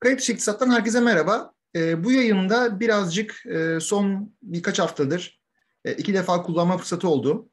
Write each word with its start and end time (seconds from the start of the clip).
Kayıt 0.00 0.28
İktisat'tan 0.28 0.70
herkese 0.70 1.00
merhaba. 1.00 1.52
E, 1.76 2.04
bu 2.04 2.12
yayında 2.12 2.80
birazcık 2.80 3.46
e, 3.46 3.80
son 3.80 4.32
birkaç 4.42 4.78
haftadır 4.78 5.40
e, 5.84 5.92
iki 5.92 6.14
defa 6.14 6.42
kullanma 6.42 6.78
fırsatı 6.78 7.08
oldu. 7.08 7.48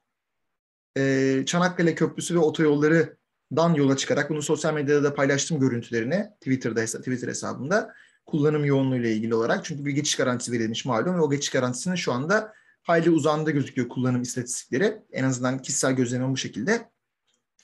E, 0.98 1.44
Çanakkale 1.46 1.96
Köprüsü 1.96 2.36
ve 2.36 2.40
otoyollarıdan 2.40 3.74
yola 3.74 3.98
çıkarak 3.98 4.30
bunu 4.30 4.42
sosyal 4.42 4.74
medyada 4.74 5.04
da 5.04 5.14
paylaştım 5.14 5.60
görüntülerini 5.60 6.30
Twitter'da 6.42 6.86
Twitter 6.86 7.28
hesabımda 7.28 7.94
kullanım 8.26 8.66
yoğunluğu 8.66 8.98
ile 8.98 9.14
ilgili 9.14 9.36
olarak. 9.36 9.66
Çünkü 9.66 9.86
bir 9.86 9.92
geçiş 9.92 10.16
garantisi 10.16 10.52
verilmiş 10.52 10.86
malum 10.86 11.16
ve 11.16 11.22
o 11.22 11.30
geçiş 11.30 11.50
garantisinin 11.50 11.96
şu 11.96 12.14
anda 12.14 12.54
hayli 12.82 13.10
uzağında 13.10 13.52
gözüküyor 13.52 13.90
kullanım 13.90 14.22
istatistikleri. 14.22 15.02
En 15.12 15.24
azından 15.24 15.60
kişisel 15.60 15.94
gözlemim 15.94 16.32
bu 16.32 16.38
şekilde. 16.38 16.90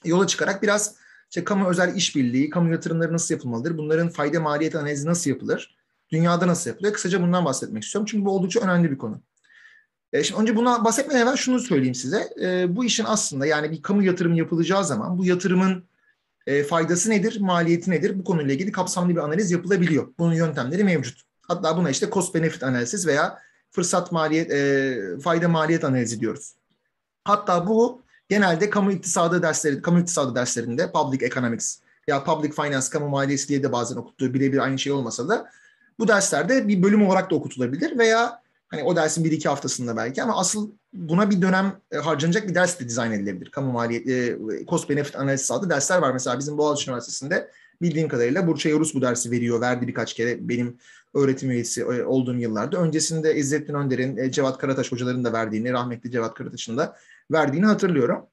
Yola 0.06 0.28
çıkarak 0.28 0.64
biraz 0.64 0.96
işte 1.30 1.44
kamu 1.44 1.70
özel 1.70 1.96
işbirliği, 1.96 2.50
kamu 2.50 2.72
yatırımları 2.72 3.14
nasıl 3.14 3.36
yapılmalıdır? 3.36 3.78
Bunların 3.78 4.10
fayda 4.10 4.40
maliyet 4.40 4.76
analizi 4.76 5.08
nasıl 5.08 5.30
yapılır? 5.30 5.76
Dünyada 6.12 6.48
nasıl 6.48 6.70
yapılıyor? 6.70 6.94
Kısaca 6.94 7.22
bundan 7.22 7.46
bahsetmek 7.46 7.84
istiyorum. 7.84 8.08
Çünkü 8.12 8.26
bu 8.26 8.32
oldukça 8.32 8.60
önemli 8.60 8.92
bir 8.92 8.98
konu. 8.98 9.22
E 10.14 10.24
şimdi 10.24 10.42
önce 10.42 10.56
buna 10.56 10.86
bahsetmeden 10.86 11.22
evvel 11.22 11.36
şunu 11.36 11.60
söyleyeyim 11.60 11.96
size. 11.96 12.30
E, 12.42 12.76
bu 12.76 12.86
işin 12.86 13.06
aslında 13.08 13.46
yani 13.46 13.72
bir 13.72 13.82
kamu 13.82 14.04
yatırımı 14.04 14.38
yapılacağı 14.38 14.86
zaman 14.86 15.18
bu 15.18 15.26
yatırımın 15.26 15.84
e, 16.48 16.64
faydası 16.64 17.10
nedir, 17.10 17.40
maliyeti 17.40 17.92
nedir? 17.92 18.20
Bu 18.20 18.24
konuyla 18.24 18.54
ilgili 18.54 18.72
kapsamlı 18.72 19.10
bir 19.10 19.18
analiz 19.18 19.52
yapılabiliyor. 19.52 20.08
Bunun 20.20 20.34
yöntemleri 20.34 20.84
mevcut. 20.84 21.22
Hatta 21.42 21.78
buna 21.78 21.90
işte 21.90 22.10
cost 22.12 22.36
benefit 22.36 22.64
analiz 22.64 23.08
veya 23.08 23.40
fırsat 23.72 24.12
maliyet, 24.12 24.52
e, 24.52 25.20
fayda 25.24 25.50
maliyet 25.50 25.84
analizi 25.84 26.20
diyoruz. 26.20 26.56
Hatta 27.24 27.68
bu 27.68 28.02
genelde 28.30 28.70
kamu 28.70 28.92
iktisadı 28.92 29.42
dersleri, 29.42 29.82
kamu 29.82 30.00
iktisadı 30.00 30.36
derslerinde 30.36 30.92
public 30.92 31.26
economics 31.26 31.78
ya 32.08 32.24
public 32.24 32.52
finance, 32.52 32.88
kamu 32.92 33.10
maliyesi 33.10 33.50
diye 33.50 33.64
de 33.64 33.72
bazen 33.72 33.96
okuttuğu 33.96 34.34
birebir 34.34 34.58
aynı 34.58 34.80
şey 34.80 34.92
olmasa 34.92 35.30
da 35.30 35.50
bu 36.00 36.08
derslerde 36.08 36.68
bir 36.68 36.84
bölüm 36.84 37.08
olarak 37.08 37.32
da 37.32 37.36
okutulabilir 37.36 37.98
veya 37.98 38.42
hani 38.68 38.84
o 38.84 38.96
dersin 38.96 39.24
bir 39.24 39.32
iki 39.32 39.50
haftasında 39.50 39.98
belki 39.98 40.24
ama 40.24 40.40
asıl 40.40 40.72
buna 40.94 41.30
bir 41.30 41.42
dönem 41.42 41.80
e, 41.92 41.98
harcanacak 41.98 42.48
bir 42.48 42.56
ders 42.56 42.80
de 42.80 42.88
dizayn 42.88 43.12
edilebilir. 43.12 43.52
Kamu 43.52 43.72
maliyeti, 43.72 44.38
e, 44.62 44.66
cost 44.66 44.90
benefit 44.90 45.16
analiz 45.16 45.52
adlı 45.52 45.70
dersler 45.70 45.98
var. 45.98 46.12
Mesela 46.14 46.40
bizim 46.40 46.58
Boğaziçi 46.58 46.90
Üniversitesi'nde 46.90 47.52
bildiğim 47.82 48.08
kadarıyla 48.08 48.48
Burçay 48.48 48.72
Yorus 48.72 48.94
bu 48.94 49.02
dersi 49.02 49.32
veriyor. 49.32 49.62
Verdi 49.62 49.88
birkaç 49.88 50.14
kere 50.14 50.50
benim 50.50 50.78
öğretim 51.14 51.52
üyesi 51.52 51.82
e, 51.82 52.04
olduğum 52.04 52.38
yıllarda. 52.38 52.78
Öncesinde 52.78 53.36
İzzettin 53.36 53.74
Önder'in, 53.74 54.32
Cevat 54.32 54.58
Karataş 54.58 54.92
hocaların 54.92 55.24
da 55.24 55.34
verdiğini, 55.34 55.74
rahmetli 55.74 56.12
Cevat 56.12 56.34
Karataş'ın 56.34 56.78
da 56.78 56.96
verdiğini 57.32 57.66
hatırlıyorum. 57.66 58.26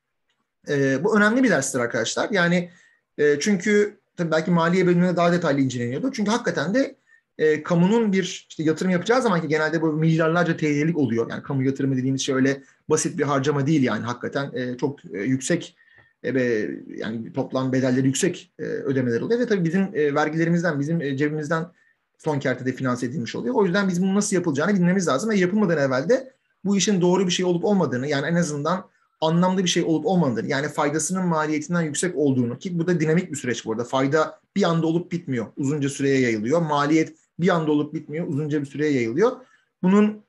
E, 0.68 1.04
bu 1.04 1.16
önemli 1.16 1.42
bir 1.42 1.50
derstir 1.50 1.78
arkadaşlar. 1.78 2.30
Yani 2.30 2.70
e, 3.18 3.40
çünkü 3.40 4.00
tabii 4.16 4.30
belki 4.30 4.50
maliye 4.50 4.86
bölümünde 4.86 5.16
daha 5.16 5.32
detaylı 5.32 5.60
inceleniyordu. 5.60 6.12
Çünkü 6.12 6.30
hakikaten 6.30 6.74
de 6.74 6.96
e, 7.38 7.62
kamunun 7.62 8.12
bir 8.12 8.46
işte 8.50 8.62
yatırım 8.62 8.90
yapacağı 8.90 9.22
zaman 9.22 9.40
ki 9.40 9.48
genelde 9.48 9.82
bu 9.82 9.92
milyarlarca 9.92 10.56
TL'lik 10.56 10.98
oluyor. 10.98 11.30
Yani 11.30 11.42
kamu 11.42 11.62
yatırımı 11.62 11.96
dediğimiz 11.96 12.20
şey 12.20 12.34
öyle 12.34 12.62
basit 12.88 13.18
bir 13.18 13.22
harcama 13.22 13.66
değil 13.66 13.82
yani 13.82 14.04
hakikaten 14.04 14.50
e, 14.54 14.76
çok 14.76 15.04
e, 15.14 15.18
yüksek 15.18 15.76
ve 16.24 16.70
yani 16.96 17.32
toplam 17.32 17.72
bedelleri 17.72 18.06
yüksek 18.06 18.52
e, 18.58 18.62
ödemeler 18.62 19.20
oluyor 19.20 19.40
ve 19.40 19.46
tabii 19.46 19.64
bizim 19.64 19.82
e, 19.82 20.14
vergilerimizden, 20.14 20.80
bizim 20.80 21.00
e, 21.00 21.16
cebimizden 21.16 21.66
son 22.18 22.38
kertede 22.38 22.72
finanse 22.72 23.06
edilmiş 23.06 23.36
oluyor. 23.36 23.54
O 23.54 23.64
yüzden 23.64 23.88
bizim 23.88 24.02
bunun 24.04 24.14
nasıl 24.14 24.36
yapılacağını 24.36 24.74
bilmemiz 24.74 25.08
lazım 25.08 25.30
ve 25.30 25.36
yapılmadan 25.36 25.78
evvel 25.78 26.08
de 26.08 26.35
bu 26.66 26.76
işin 26.76 27.00
doğru 27.00 27.26
bir 27.26 27.32
şey 27.32 27.46
olup 27.46 27.64
olmadığını 27.64 28.06
yani 28.06 28.26
en 28.26 28.34
azından 28.34 28.88
anlamlı 29.20 29.64
bir 29.64 29.68
şey 29.68 29.84
olup 29.84 30.06
olmadığını 30.06 30.46
yani 30.48 30.68
faydasının 30.68 31.26
maliyetinden 31.26 31.82
yüksek 31.82 32.16
olduğunu 32.16 32.58
ki 32.58 32.78
bu 32.78 32.86
da 32.86 33.00
dinamik 33.00 33.30
bir 33.30 33.36
süreç 33.36 33.64
bu 33.64 33.72
arada. 33.72 33.84
Fayda 33.84 34.40
bir 34.56 34.62
anda 34.62 34.86
olup 34.86 35.12
bitmiyor. 35.12 35.46
Uzunca 35.56 35.88
süreye 35.88 36.20
yayılıyor. 36.20 36.60
Maliyet 36.60 37.16
bir 37.38 37.48
anda 37.48 37.72
olup 37.72 37.94
bitmiyor. 37.94 38.26
Uzunca 38.28 38.60
bir 38.60 38.66
süreye 38.66 38.92
yayılıyor. 38.92 39.32
Bunun 39.82 40.22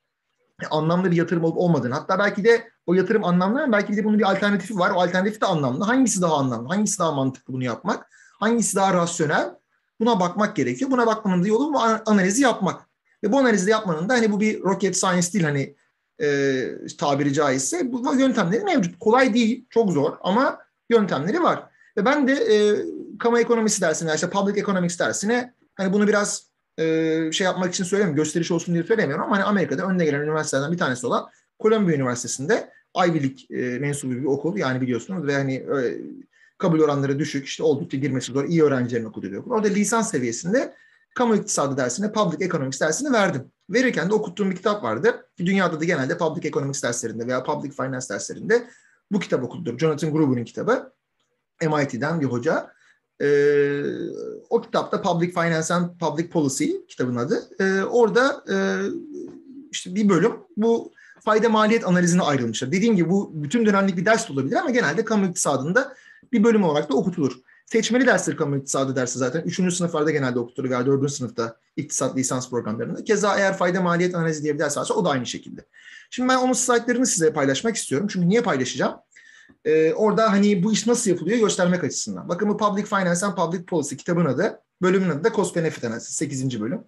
anlamlı 0.71 1.11
bir 1.11 1.15
yatırım 1.15 1.43
olup 1.43 1.57
olmadığını 1.57 1.93
hatta 1.93 2.19
belki 2.19 2.43
de 2.43 2.69
o 2.85 2.93
yatırım 2.93 3.23
anlamlı 3.23 3.63
ama 3.63 3.71
belki 3.71 3.97
de 3.97 4.03
bunun 4.03 4.19
bir 4.19 4.31
alternatifi 4.31 4.79
var. 4.79 4.91
O 4.91 5.01
alternatif 5.01 5.41
de 5.41 5.45
anlamlı. 5.45 5.83
Hangisi 5.83 6.21
daha 6.21 6.35
anlamlı? 6.37 6.67
Hangisi 6.67 6.99
daha 6.99 7.11
mantıklı 7.11 7.53
bunu 7.53 7.63
yapmak? 7.63 8.09
Hangisi 8.39 8.75
daha 8.75 8.93
rasyonel? 8.93 9.55
Buna 9.99 10.19
bakmak 10.19 10.55
gerekiyor. 10.55 10.91
Buna 10.91 11.07
bakmanın 11.07 11.43
da 11.43 11.47
yolu 11.47 11.73
bu 11.73 11.79
analizi 12.05 12.41
yapmak. 12.41 12.87
Ve 13.23 13.31
bu 13.31 13.37
analizi 13.37 13.71
yapmanın 13.71 14.09
da 14.09 14.13
hani 14.13 14.31
bu 14.31 14.39
bir 14.39 14.61
rocket 14.61 14.97
science 14.97 15.33
değil 15.33 15.45
hani 15.45 15.75
e, 16.21 16.67
tabiri 16.97 17.33
caizse 17.33 17.91
bu 17.91 18.15
yöntemleri 18.15 18.63
mevcut. 18.63 18.99
Kolay 18.99 19.33
değil, 19.33 19.65
çok 19.69 19.91
zor 19.91 20.13
ama 20.21 20.59
yöntemleri 20.89 21.43
var. 21.43 21.63
Ve 21.97 22.05
ben 22.05 22.27
de 22.27 22.33
e, 22.33 22.85
kamu 23.19 23.39
ekonomisi 23.39 23.81
dersine, 23.81 24.15
işte 24.15 24.29
public 24.29 24.61
economics 24.61 24.99
dersine 24.99 25.53
hani 25.75 25.93
bunu 25.93 26.07
biraz 26.07 26.47
e, 26.77 26.83
şey 27.31 27.45
yapmak 27.45 27.73
için 27.73 27.83
söylemiyorum, 27.83 28.15
gösteriş 28.15 28.51
olsun 28.51 28.73
diye 28.73 28.83
söylemiyorum 28.83 29.25
ama 29.25 29.35
hani 29.35 29.43
Amerika'da 29.43 29.85
önde 29.85 30.05
gelen 30.05 30.21
üniversitelerden 30.21 30.71
bir 30.71 30.77
tanesi 30.77 31.07
olan 31.07 31.27
Columbia 31.59 31.93
Üniversitesi'nde 31.93 32.69
Ivy 33.07 33.21
League 33.23 33.75
e, 33.75 33.79
mensubu 33.79 34.11
bir 34.11 34.25
okul 34.25 34.57
yani 34.57 34.81
biliyorsunuz 34.81 35.27
ve 35.27 35.35
hani 35.35 35.53
e, 35.53 35.97
kabul 36.57 36.79
oranları 36.79 37.19
düşük, 37.19 37.45
işte 37.45 37.63
oldukça 37.63 37.97
girmesi 37.97 38.31
zor, 38.31 38.45
iyi 38.45 38.63
öğrencilerin 38.63 39.05
okuduğu 39.05 39.31
bir 39.31 39.37
okul. 39.37 39.51
Orada 39.51 39.67
lisans 39.67 40.11
seviyesinde 40.11 40.73
kamu 41.15 41.35
iktisadı 41.35 41.77
dersine, 41.77 42.11
public 42.11 42.45
economics 42.45 42.81
dersini 42.81 43.13
verdim. 43.13 43.51
Verirken 43.69 44.09
de 44.09 44.13
okuttuğum 44.13 44.49
bir 44.49 44.55
kitap 44.55 44.83
vardı. 44.83 45.29
Dünyada 45.37 45.79
da 45.79 45.85
genelde 45.85 46.17
public 46.17 46.47
economics 46.47 46.83
derslerinde 46.83 47.27
veya 47.27 47.43
public 47.43 47.71
finance 47.71 48.09
derslerinde 48.09 48.67
bu 49.11 49.19
kitap 49.19 49.43
okutulur. 49.43 49.79
Jonathan 49.79 50.11
Gruber'in 50.11 50.45
kitabı. 50.45 50.93
MIT'den 51.61 52.21
bir 52.21 52.25
hoca. 52.25 52.71
Ee, 53.21 53.83
o 54.49 54.61
kitapta 54.61 55.01
Public 55.01 55.31
Finance 55.31 55.73
and 55.73 55.99
Public 55.99 56.29
Policy 56.29 56.71
kitabın 56.87 57.15
adı. 57.15 57.49
Ee, 57.59 57.81
orada 57.81 58.43
e, 58.51 58.55
işte 59.71 59.95
bir 59.95 60.09
bölüm 60.09 60.33
bu 60.57 60.91
fayda 61.25 61.49
maliyet 61.49 61.87
analizine 61.87 62.21
ayrılmışlar. 62.21 62.71
Dediğim 62.71 62.95
gibi 62.95 63.09
bu 63.09 63.31
bütün 63.33 63.65
dönemlik 63.65 63.97
bir 63.97 64.05
ders 64.05 64.29
de 64.29 64.33
olabilir 64.33 64.55
ama 64.55 64.69
genelde 64.69 65.05
kamu 65.05 65.25
iktisadında 65.25 65.95
bir 66.31 66.43
bölüm 66.43 66.63
olarak 66.63 66.89
da 66.89 66.95
okutulur. 66.95 67.39
Seçmeli 67.71 68.07
dersleri 68.07 68.35
kamu 68.35 68.57
iktisadı 68.57 68.95
dersi 68.95 69.19
zaten. 69.19 69.41
Üçüncü 69.41 69.75
sınıflarda 69.75 70.11
genelde 70.11 70.39
okutulur 70.39 70.69
veya 70.69 70.85
dördüncü 70.85 71.13
sınıfta 71.13 71.57
iktisat 71.75 72.17
lisans 72.17 72.49
programlarında. 72.49 73.03
Keza 73.03 73.37
eğer 73.37 73.57
fayda 73.57 73.81
maliyet 73.81 74.15
analizi 74.15 74.43
diye 74.43 74.53
bir 74.53 74.59
ders 74.59 74.77
varsa 74.77 74.93
o 74.93 75.05
da 75.05 75.09
aynı 75.09 75.25
şekilde. 75.25 75.65
Şimdi 76.09 76.29
ben 76.29 76.37
onun 76.37 76.53
slaytlarını 76.53 77.05
size 77.05 77.33
paylaşmak 77.33 77.75
istiyorum. 77.75 78.07
Çünkü 78.11 78.29
niye 78.29 78.41
paylaşacağım? 78.41 78.95
Ee, 79.65 79.93
orada 79.93 80.31
hani 80.31 80.63
bu 80.63 80.73
iş 80.73 80.87
nasıl 80.87 81.09
yapılıyor 81.09 81.39
göstermek 81.39 81.83
açısından. 81.83 82.29
Bakın 82.29 82.49
bu 82.49 82.57
Public 82.57 82.85
Finance 82.85 83.25
and 83.25 83.35
Public 83.35 83.65
Policy 83.65 83.95
kitabın 83.95 84.25
adı. 84.25 84.59
Bölümün 84.81 85.09
adı 85.09 85.23
da 85.23 85.33
Cost 85.33 85.55
Benefit 85.55 85.83
Analysis 85.83 86.15
8. 86.15 86.61
bölüm. 86.61 86.81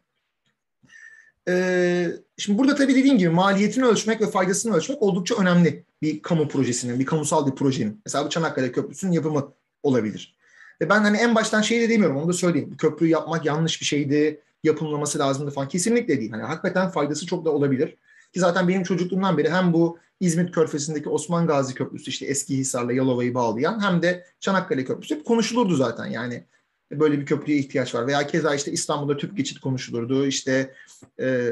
Ee, 1.48 2.12
şimdi 2.38 2.60
burada 2.60 2.76
tabii 2.76 2.96
dediğim 2.96 3.18
gibi 3.18 3.30
maliyetini 3.30 3.86
ölçmek 3.86 4.22
ve 4.22 4.32
faydasını 4.32 4.76
ölçmek 4.76 5.02
oldukça 5.02 5.36
önemli 5.36 5.86
bir 6.02 6.22
kamu 6.22 6.48
projesinin, 6.48 7.00
bir 7.00 7.06
kamusal 7.06 7.48
bir 7.48 7.56
projenin. 7.56 8.02
Mesela 8.06 8.26
bu 8.26 8.30
Çanakkale 8.30 8.72
Köprüsü'nün 8.72 9.12
yapımı 9.12 9.54
olabilir. 9.84 10.39
Ve 10.82 10.90
ben 10.90 11.00
hani 11.00 11.18
en 11.18 11.36
baştan 11.36 11.62
şey 11.62 11.82
de 11.82 11.90
demiyorum 11.90 12.18
onu 12.18 12.28
da 12.28 12.34
söyleyeyim. 12.34 12.78
Köprüyü 12.78 13.12
yapmak 13.12 13.46
yanlış 13.46 13.82
bir 13.82 13.86
şeydi, 13.86 14.42
yapılmaması 14.64 15.20
lazımdı 15.20 15.52
falan. 15.52 15.68
Kesinlikle 15.68 16.20
değil. 16.20 16.32
Hani 16.32 16.44
hakikaten 16.44 16.90
faydası 16.90 17.26
çok 17.26 17.46
da 17.46 17.52
olabilir. 17.52 17.96
Ki 18.34 18.40
zaten 18.40 18.68
benim 18.68 18.84
çocukluğumdan 18.84 19.38
beri 19.38 19.50
hem 19.50 19.74
bu 19.74 19.98
İzmit 20.20 20.52
Körfezi'ndeki 20.52 21.10
Osman 21.10 21.48
Gazi 21.48 21.74
Köprüsü 21.74 22.10
işte 22.10 22.26
eski 22.26 22.58
Hisar'la 22.58 22.94
Yalova'yı 22.94 23.34
bağlayan 23.34 23.84
hem 23.84 24.02
de 24.02 24.26
Çanakkale 24.40 24.86
Köprüsü 24.86 25.16
hep 25.16 25.26
konuşulurdu 25.26 25.76
zaten 25.76 26.06
yani 26.06 26.44
böyle 26.92 27.20
bir 27.20 27.26
köprüye 27.26 27.58
ihtiyaç 27.58 27.96
var. 27.96 28.08
Veya 28.08 28.28
keza 28.28 28.56
işte 28.56 28.72
İstanbul'da 28.72 29.18
tüp 29.18 29.38
geçit 29.38 29.60
konuşulurdu. 29.60 30.26
İşte 30.26 30.74
e, 31.20 31.52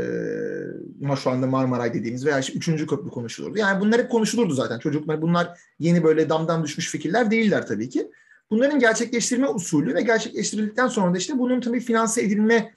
şu 1.24 1.30
anda 1.30 1.48
Marmaray 1.48 1.94
dediğimiz 1.94 2.26
veya 2.26 2.40
işte 2.40 2.54
üçüncü 2.54 2.88
köprü 2.88 3.10
konuşulurdu. 3.10 3.58
Yani 3.58 3.82
bunlar 3.82 4.02
hep 4.02 4.12
konuşulurdu 4.12 4.54
zaten. 4.54 4.80
Çocuklar 4.80 5.22
bunlar 5.22 5.60
yeni 5.80 6.04
böyle 6.04 6.30
damdan 6.30 6.64
düşmüş 6.64 6.92
fikirler 6.92 7.32
değiller 7.32 7.68
tabii 7.68 7.90
ki. 7.90 8.12
Bunların 8.52 8.80
gerçekleştirme 8.80 9.48
usulü 9.48 9.96
ve 9.96 10.02
gerçekleştirildikten 10.02 10.88
sonra 10.88 11.14
da 11.14 11.18
işte 11.18 11.40
bunun 11.40 11.62
tabii 11.62 11.80
finanse 11.80 12.22
edilme 12.22 12.74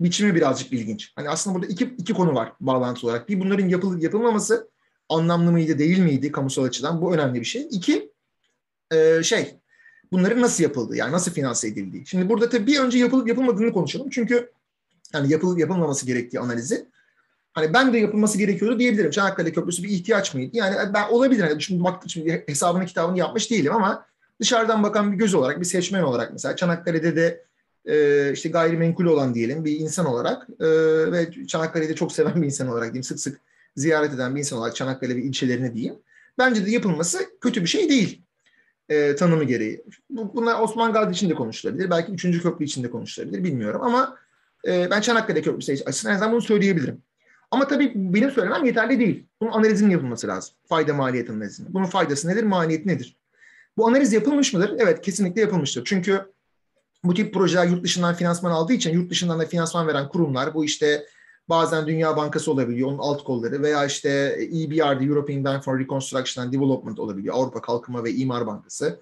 biçimi 0.00 0.34
birazcık 0.34 0.72
ilginç. 0.72 1.12
Hani 1.16 1.28
aslında 1.28 1.54
burada 1.54 1.66
iki, 1.66 1.84
iki 1.84 2.12
konu 2.12 2.34
var 2.34 2.52
bağlantı 2.60 3.06
olarak. 3.06 3.28
Bir 3.28 3.40
bunların 3.40 3.68
yapıl, 3.68 4.02
yapılmaması 4.02 4.70
anlamlı 5.08 5.52
mıydı 5.52 5.78
değil 5.78 5.98
miydi 5.98 6.32
kamusal 6.32 6.64
açıdan 6.64 7.00
bu 7.00 7.14
önemli 7.14 7.40
bir 7.40 7.44
şey. 7.44 7.68
İki 7.70 8.12
e, 8.92 9.22
şey 9.22 9.54
bunların 10.12 10.42
nasıl 10.42 10.62
yapıldı 10.62 10.96
yani 10.96 11.12
nasıl 11.12 11.32
finanse 11.32 11.68
edildiği. 11.68 12.06
Şimdi 12.06 12.28
burada 12.28 12.48
tabii 12.48 12.66
bir 12.66 12.78
önce 12.78 12.98
yapılıp 12.98 13.28
yapılmadığını 13.28 13.72
konuşalım. 13.72 14.10
Çünkü 14.10 14.52
yani 15.14 15.32
yapılıp 15.32 15.58
yapılmaması 15.58 16.06
gerektiği 16.06 16.40
analizi 16.40 16.92
Hani 17.52 17.74
ben 17.74 17.92
de 17.92 17.98
yapılması 17.98 18.38
gerekiyordu 18.38 18.78
diyebilirim. 18.78 19.10
Çanakkale 19.10 19.52
Köprüsü 19.52 19.82
bir 19.82 19.88
ihtiyaç 19.88 20.34
mıydı? 20.34 20.56
Yani 20.56 20.94
ben 20.94 21.08
olabilir. 21.08 21.48
Yani 21.48 21.62
şimdi, 21.62 21.84
şimdi 22.06 22.44
hesabını 22.46 22.86
kitabını 22.86 23.18
yapmış 23.18 23.50
değilim 23.50 23.74
ama 23.74 24.06
dışarıdan 24.42 24.82
bakan 24.82 25.12
bir 25.12 25.16
göz 25.16 25.34
olarak, 25.34 25.60
bir 25.60 25.64
seçmen 25.64 26.02
olarak 26.02 26.32
mesela 26.32 26.56
Çanakkale'de 26.56 27.16
de 27.16 27.44
e, 27.86 28.32
işte 28.32 28.48
gayrimenkul 28.48 29.04
olan 29.04 29.34
diyelim 29.34 29.64
bir 29.64 29.80
insan 29.80 30.06
olarak 30.06 30.46
e, 30.60 30.66
ve 31.12 31.46
Çanakkale'de 31.46 31.94
çok 31.94 32.12
seven 32.12 32.42
bir 32.42 32.46
insan 32.46 32.68
olarak 32.68 32.86
diyeyim 32.86 33.02
sık 33.02 33.20
sık 33.20 33.40
ziyaret 33.76 34.14
eden 34.14 34.34
bir 34.34 34.38
insan 34.38 34.58
olarak 34.58 34.76
Çanakkale 34.76 35.16
ve 35.16 35.22
ilçelerini 35.22 35.74
diyeyim. 35.74 35.94
Bence 36.38 36.66
de 36.66 36.70
yapılması 36.70 37.18
kötü 37.40 37.62
bir 37.62 37.66
şey 37.66 37.88
değil 37.88 38.22
e, 38.88 39.16
tanımı 39.16 39.44
gereği. 39.44 39.84
Bu, 40.10 40.34
bunlar 40.34 40.60
Osman 40.60 40.92
Gazi 40.92 41.12
için 41.12 41.30
de 41.30 41.34
konuşulabilir. 41.34 41.90
Belki 41.90 42.12
üçüncü 42.12 42.42
köprü 42.42 42.64
için 42.64 42.84
de 42.84 42.90
konuşulabilir 42.90 43.44
bilmiyorum 43.44 43.80
ama 43.82 44.16
e, 44.66 44.90
ben 44.90 45.00
Çanakkale 45.00 45.42
Köprüsü 45.42 45.72
açısından 45.72 46.12
en 46.12 46.16
azından 46.16 46.32
bunu 46.32 46.42
söyleyebilirim. 46.42 47.02
Ama 47.50 47.68
tabii 47.68 47.92
benim 47.94 48.30
söylemem 48.30 48.64
yeterli 48.64 48.98
değil. 48.98 49.26
Bunun 49.40 49.50
analizinin 49.50 49.90
yapılması 49.90 50.26
lazım. 50.28 50.54
Fayda 50.68 50.94
maliyet 50.94 51.30
analizinin. 51.30 51.74
Bunun 51.74 51.84
faydası 51.84 52.28
nedir, 52.28 52.44
maliyet 52.44 52.86
nedir? 52.86 53.16
Bu 53.76 53.88
analiz 53.88 54.12
yapılmış 54.12 54.54
mıdır? 54.54 54.74
Evet 54.78 55.00
kesinlikle 55.00 55.40
yapılmıştır. 55.40 55.82
Çünkü 55.84 56.32
bu 57.04 57.14
tip 57.14 57.34
projeler 57.34 57.66
yurt 57.66 57.84
dışından 57.84 58.14
finansman 58.14 58.50
aldığı 58.50 58.72
için 58.72 58.92
yurt 58.92 59.10
dışından 59.10 59.40
da 59.40 59.46
finansman 59.46 59.88
veren 59.88 60.08
kurumlar 60.08 60.54
bu 60.54 60.64
işte 60.64 61.06
bazen 61.48 61.86
Dünya 61.86 62.16
Bankası 62.16 62.52
olabiliyor, 62.52 62.88
onun 62.88 62.98
alt 62.98 63.24
kolları 63.24 63.62
veya 63.62 63.84
işte 63.86 64.38
EBRD, 64.40 65.08
European 65.08 65.44
Bank 65.44 65.64
for 65.64 65.78
Reconstruction 65.78 66.44
and 66.44 66.52
Development 66.52 66.98
olabiliyor, 66.98 67.34
Avrupa 67.34 67.60
Kalkınma 67.60 68.04
ve 68.04 68.12
İmar 68.12 68.46
Bankası. 68.46 69.00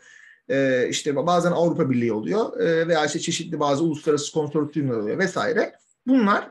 Ee, 0.49 0.89
işte 0.91 1.17
bazen 1.17 1.53
Avrupa 1.53 1.91
Birliği 1.91 2.13
oluyor 2.13 2.61
ee, 2.61 2.89
veya 2.89 3.07
işte 3.07 3.21
çeşitli 3.21 3.61
bazı 3.61 3.85
uluslararası 3.85 4.33
konsortiyumlar 4.33 4.97
oluyor 4.97 5.19
vesaire. 5.19 5.73
Bunlar 6.07 6.51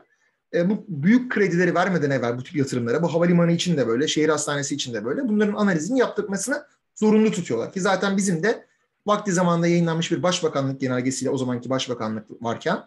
e, 0.54 0.70
bu 0.70 0.84
büyük 0.88 1.32
kredileri 1.32 1.74
vermeden 1.74 2.10
evvel 2.10 2.38
bu 2.38 2.42
tip 2.42 2.56
yatırımlara, 2.56 3.02
bu 3.02 3.14
havalimanı 3.14 3.52
için 3.52 3.76
de 3.76 3.88
böyle, 3.88 4.08
şehir 4.08 4.28
hastanesi 4.28 4.74
için 4.74 4.94
de 4.94 5.04
böyle 5.04 5.28
bunların 5.28 5.54
analizini 5.54 5.98
yaptırmasını 5.98 6.64
zorunlu 7.00 7.30
tutuyorlar. 7.30 7.72
Ki 7.72 7.80
zaten 7.80 8.16
bizim 8.16 8.42
de 8.42 8.66
vakti 9.06 9.32
zamanında 9.32 9.66
yayınlanmış 9.66 10.12
bir 10.12 10.22
başbakanlık 10.22 10.80
genelgesiyle 10.80 11.30
o 11.30 11.36
zamanki 11.36 11.70
başbakanlık 11.70 12.42
varken 12.42 12.78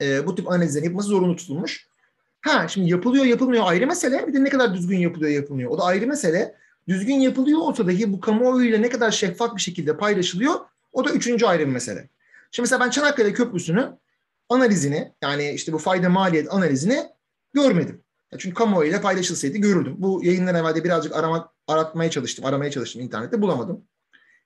e, 0.00 0.26
bu 0.26 0.34
tip 0.34 0.50
analizlerin 0.50 0.84
yapılması 0.84 1.08
zorunlu 1.08 1.36
tutulmuş. 1.36 1.86
Ha 2.40 2.68
şimdi 2.68 2.90
yapılıyor 2.90 3.24
yapılmıyor 3.24 3.64
ayrı 3.66 3.86
mesele. 3.86 4.26
Bir 4.26 4.34
de 4.34 4.44
ne 4.44 4.48
kadar 4.48 4.74
düzgün 4.74 4.98
yapılıyor 4.98 5.30
yapılmıyor. 5.30 5.70
O 5.70 5.78
da 5.78 5.82
ayrı 5.82 6.06
mesele. 6.06 6.54
Düzgün 6.88 7.14
yapılıyor 7.14 7.58
olsa 7.58 7.86
dahi 7.86 8.12
bu 8.12 8.20
kamuoyuyla 8.20 8.78
ne 8.78 8.88
kadar 8.88 9.10
şeffaf 9.10 9.56
bir 9.56 9.60
şekilde 9.60 9.96
paylaşılıyor 9.96 10.54
o 10.92 11.04
da 11.04 11.10
üçüncü 11.10 11.46
ayrı 11.46 11.66
bir 11.66 11.72
mesele. 11.72 12.08
Şimdi 12.50 12.64
mesela 12.64 12.84
ben 12.84 12.90
Çanakkale 12.90 13.32
Köprüsü'nü 13.32 13.98
analizini 14.48 15.12
yani 15.22 15.50
işte 15.50 15.72
bu 15.72 15.78
fayda 15.78 16.08
maliyet 16.08 16.52
analizini 16.52 17.06
görmedim. 17.54 18.00
Çünkü 18.38 18.54
kamuoyuyla 18.54 19.00
paylaşılsaydı 19.00 19.58
görürdüm. 19.58 19.94
Bu 19.98 20.24
yayından 20.24 20.54
evvel 20.54 20.84
birazcık 20.84 21.16
aramak, 21.16 21.53
aratmaya 21.68 22.10
çalıştım, 22.10 22.44
aramaya 22.44 22.70
çalıştım 22.70 23.02
internette 23.02 23.42
bulamadım. 23.42 23.84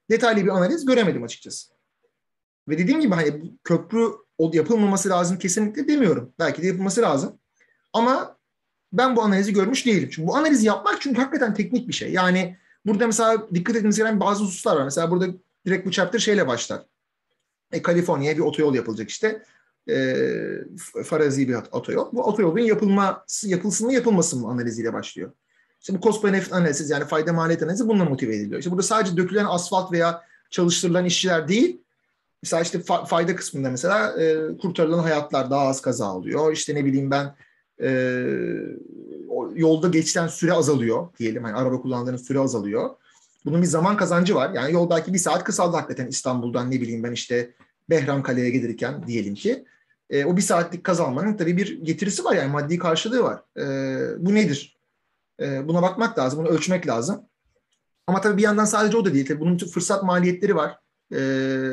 Detaylı 0.09 0.43
bir 0.43 0.49
analiz 0.49 0.85
göremedim 0.85 1.23
açıkçası. 1.23 1.73
Ve 2.67 2.77
dediğim 2.77 3.01
gibi 3.01 3.15
hani 3.15 3.53
köprü 3.63 4.11
yapılmaması 4.53 5.09
lazım 5.09 5.39
kesinlikle 5.39 5.87
demiyorum. 5.87 6.33
Belki 6.39 6.61
de 6.61 6.67
yapılması 6.67 7.01
lazım. 7.01 7.39
Ama 7.93 8.37
ben 8.93 9.15
bu 9.15 9.21
analizi 9.21 9.53
görmüş 9.53 9.85
değilim. 9.85 10.09
Çünkü 10.11 10.27
bu 10.27 10.35
analizi 10.35 10.67
yapmak 10.67 11.01
çünkü 11.01 11.21
hakikaten 11.21 11.53
teknik 11.53 11.87
bir 11.87 11.93
şey. 11.93 12.11
Yani 12.11 12.57
burada 12.85 13.07
mesela 13.07 13.47
dikkat 13.53 13.75
etmemiz 13.75 13.97
gereken 13.97 14.19
bazı 14.19 14.43
hususlar 14.43 14.75
var. 14.75 14.83
Mesela 14.83 15.11
burada 15.11 15.27
direkt 15.65 15.87
bu 15.87 15.91
chapter 15.91 16.19
şeyle 16.19 16.47
başlar. 16.47 16.85
E, 17.71 17.81
Kaliforniya'ya 17.81 18.37
bir 18.37 18.43
otoyol 18.43 18.75
yapılacak 18.75 19.09
işte. 19.09 19.43
E, 19.89 20.15
farazi 21.03 21.47
bir 21.47 21.55
otoyol. 21.71 22.11
Bu 22.11 22.23
otoyolun 22.23 22.59
yapılması, 22.59 23.49
yapılsın 23.49 23.87
mı 23.87 23.93
yapılmasın 23.93 24.41
mı 24.41 24.47
analiziyle 24.47 24.93
başlıyor. 24.93 25.31
İşte 25.79 25.95
bu 25.95 26.01
cost 26.01 26.23
benefit 26.23 26.53
analizi 26.53 26.93
yani 26.93 27.05
fayda 27.05 27.33
maliyet 27.33 27.63
analizi 27.63 27.87
bununla 27.87 28.05
motive 28.05 28.35
ediliyor. 28.35 28.59
İşte 28.59 28.71
burada 28.71 28.83
sadece 28.83 29.17
dökülen 29.17 29.45
asfalt 29.45 29.91
veya 29.91 30.21
çalıştırılan 30.49 31.05
işçiler 31.05 31.47
değil, 31.47 31.81
mesela 32.43 32.63
işte 32.63 32.81
fayda 33.07 33.35
kısmında 33.35 33.69
mesela 33.69 34.21
e, 34.21 34.57
kurtarılan 34.57 34.99
hayatlar 34.99 35.51
daha 35.51 35.67
az 35.67 35.81
kaza 35.81 36.15
oluyor. 36.15 36.53
İşte 36.53 36.75
ne 36.75 36.85
bileyim 36.85 37.11
ben 37.11 37.35
e, 37.81 37.89
yolda 39.55 39.87
geçten 39.87 40.27
süre 40.27 40.53
azalıyor 40.53 41.07
diyelim. 41.19 41.43
Yani 41.45 41.55
araba 41.55 41.81
kullandığınız 41.81 42.25
süre 42.25 42.39
azalıyor. 42.39 42.89
Bunun 43.45 43.61
bir 43.61 43.67
zaman 43.67 43.97
kazancı 43.97 44.35
var. 44.35 44.53
Yani 44.53 44.73
yol 44.73 44.89
belki 44.89 45.13
bir 45.13 45.17
saat 45.17 45.43
kısaldı 45.43 45.75
hakikaten 45.75 46.07
İstanbul'dan 46.07 46.71
ne 46.71 46.81
bileyim 46.81 47.03
ben 47.03 47.11
işte 47.11 47.53
Behram 47.89 48.23
Kale'ye 48.23 48.49
gelirken 48.49 49.07
diyelim 49.07 49.35
ki. 49.35 49.65
E, 50.09 50.25
o 50.25 50.37
bir 50.37 50.41
saatlik 50.41 50.83
kazanmanın 50.83 51.37
tabii 51.37 51.57
bir 51.57 51.81
getirisi 51.83 52.25
var 52.25 52.35
yani 52.35 52.51
maddi 52.51 52.77
karşılığı 52.77 53.23
var. 53.23 53.43
E, 53.57 53.65
bu 54.25 54.35
nedir? 54.35 54.78
E, 55.41 55.67
buna 55.67 55.81
bakmak 55.81 56.19
lazım, 56.19 56.39
bunu 56.39 56.47
ölçmek 56.47 56.87
lazım. 56.87 57.21
Ama 58.07 58.21
tabii 58.21 58.37
bir 58.37 58.43
yandan 58.43 58.65
sadece 58.65 58.97
o 58.97 59.05
da 59.05 59.13
değil. 59.13 59.27
Tabii 59.27 59.39
bunun 59.39 59.57
fırsat 59.57 60.03
maliyetleri 60.03 60.55
var. 60.55 60.77
E, 61.13 61.17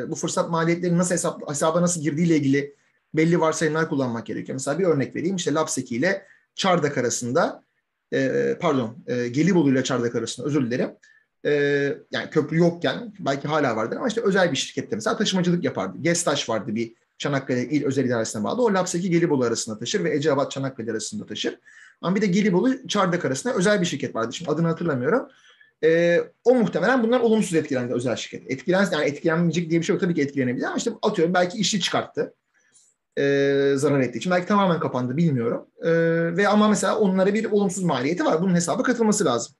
bu 0.08 0.14
fırsat 0.14 0.50
maliyetleri 0.50 0.98
nasıl 0.98 1.14
hesap, 1.14 1.50
hesaba 1.50 1.82
nasıl 1.82 2.00
girdiğiyle 2.00 2.36
ilgili 2.36 2.76
belli 3.14 3.40
varsayımlar 3.40 3.88
kullanmak 3.88 4.26
gerekiyor. 4.26 4.54
Mesela 4.54 4.78
bir 4.78 4.84
örnek 4.84 5.16
vereyim. 5.16 5.36
İşte 5.36 5.54
Lapseki 5.54 5.96
ile 5.96 6.26
Çardak 6.54 6.98
arasında 6.98 7.62
e, 8.12 8.56
pardon 8.60 8.96
e, 9.06 9.28
Gelibolu 9.28 9.70
ile 9.70 9.84
Çardak 9.84 10.14
arasında 10.14 10.46
özür 10.46 10.66
dilerim. 10.66 10.90
E, 11.44 11.50
yani 12.10 12.30
köprü 12.30 12.58
yokken 12.58 13.12
belki 13.18 13.48
hala 13.48 13.76
vardır 13.76 13.96
ama 13.96 14.08
işte 14.08 14.20
özel 14.20 14.52
bir 14.52 14.56
şirkette 14.56 14.96
mesela 14.96 15.16
taşımacılık 15.16 15.64
yapardı. 15.64 15.98
Gestaş 16.00 16.48
vardı 16.48 16.74
bir 16.74 16.94
Çanakkale 17.18 17.68
İl 17.68 17.84
Özel 17.84 18.04
İdaresi'ne 18.04 18.44
bağlı. 18.44 18.62
O 18.62 18.74
Lapseki 18.74 19.10
Gelibolu 19.10 19.44
arasında 19.44 19.78
taşır 19.78 20.04
ve 20.04 20.14
Eceabat 20.14 20.50
Çanakkale 20.50 20.90
arasında 20.90 21.26
taşır. 21.26 21.58
Ama 22.00 22.16
bir 22.16 22.20
de 22.20 22.26
Gelibolu 22.26 22.88
Çardak 22.88 23.24
arasında 23.24 23.54
özel 23.54 23.80
bir 23.80 23.86
şirket 23.86 24.14
vardı. 24.14 24.32
Şimdi 24.32 24.50
adını 24.50 24.66
hatırlamıyorum. 24.66 25.28
E, 25.84 26.20
o 26.44 26.54
muhtemelen 26.54 27.02
bunlar 27.02 27.20
olumsuz 27.20 27.54
etkilendi 27.54 27.92
özel 27.92 28.16
şirket. 28.16 28.50
Etkilen, 28.50 28.88
yani 28.92 29.04
etkilenmeyecek 29.04 29.70
diye 29.70 29.80
bir 29.80 29.86
şey 29.86 29.94
yok. 29.94 30.00
Tabii 30.00 30.14
ki 30.14 30.22
etkilenebilir 30.22 30.64
ama 30.64 30.76
işte 30.76 30.90
atıyorum 31.02 31.34
belki 31.34 31.58
işi 31.58 31.80
çıkarttı 31.80 32.34
e, 33.18 33.22
zarar 33.76 34.00
ettiği 34.00 34.18
için. 34.18 34.32
Belki 34.32 34.46
tamamen 34.46 34.80
kapandı 34.80 35.16
bilmiyorum. 35.16 35.66
E, 35.82 35.90
ve 36.36 36.48
ama 36.48 36.68
mesela 36.68 36.98
onlara 36.98 37.34
bir 37.34 37.44
olumsuz 37.44 37.84
maliyeti 37.84 38.24
var. 38.24 38.42
Bunun 38.42 38.54
hesaba 38.54 38.82
katılması 38.82 39.24
lazım. 39.24 39.54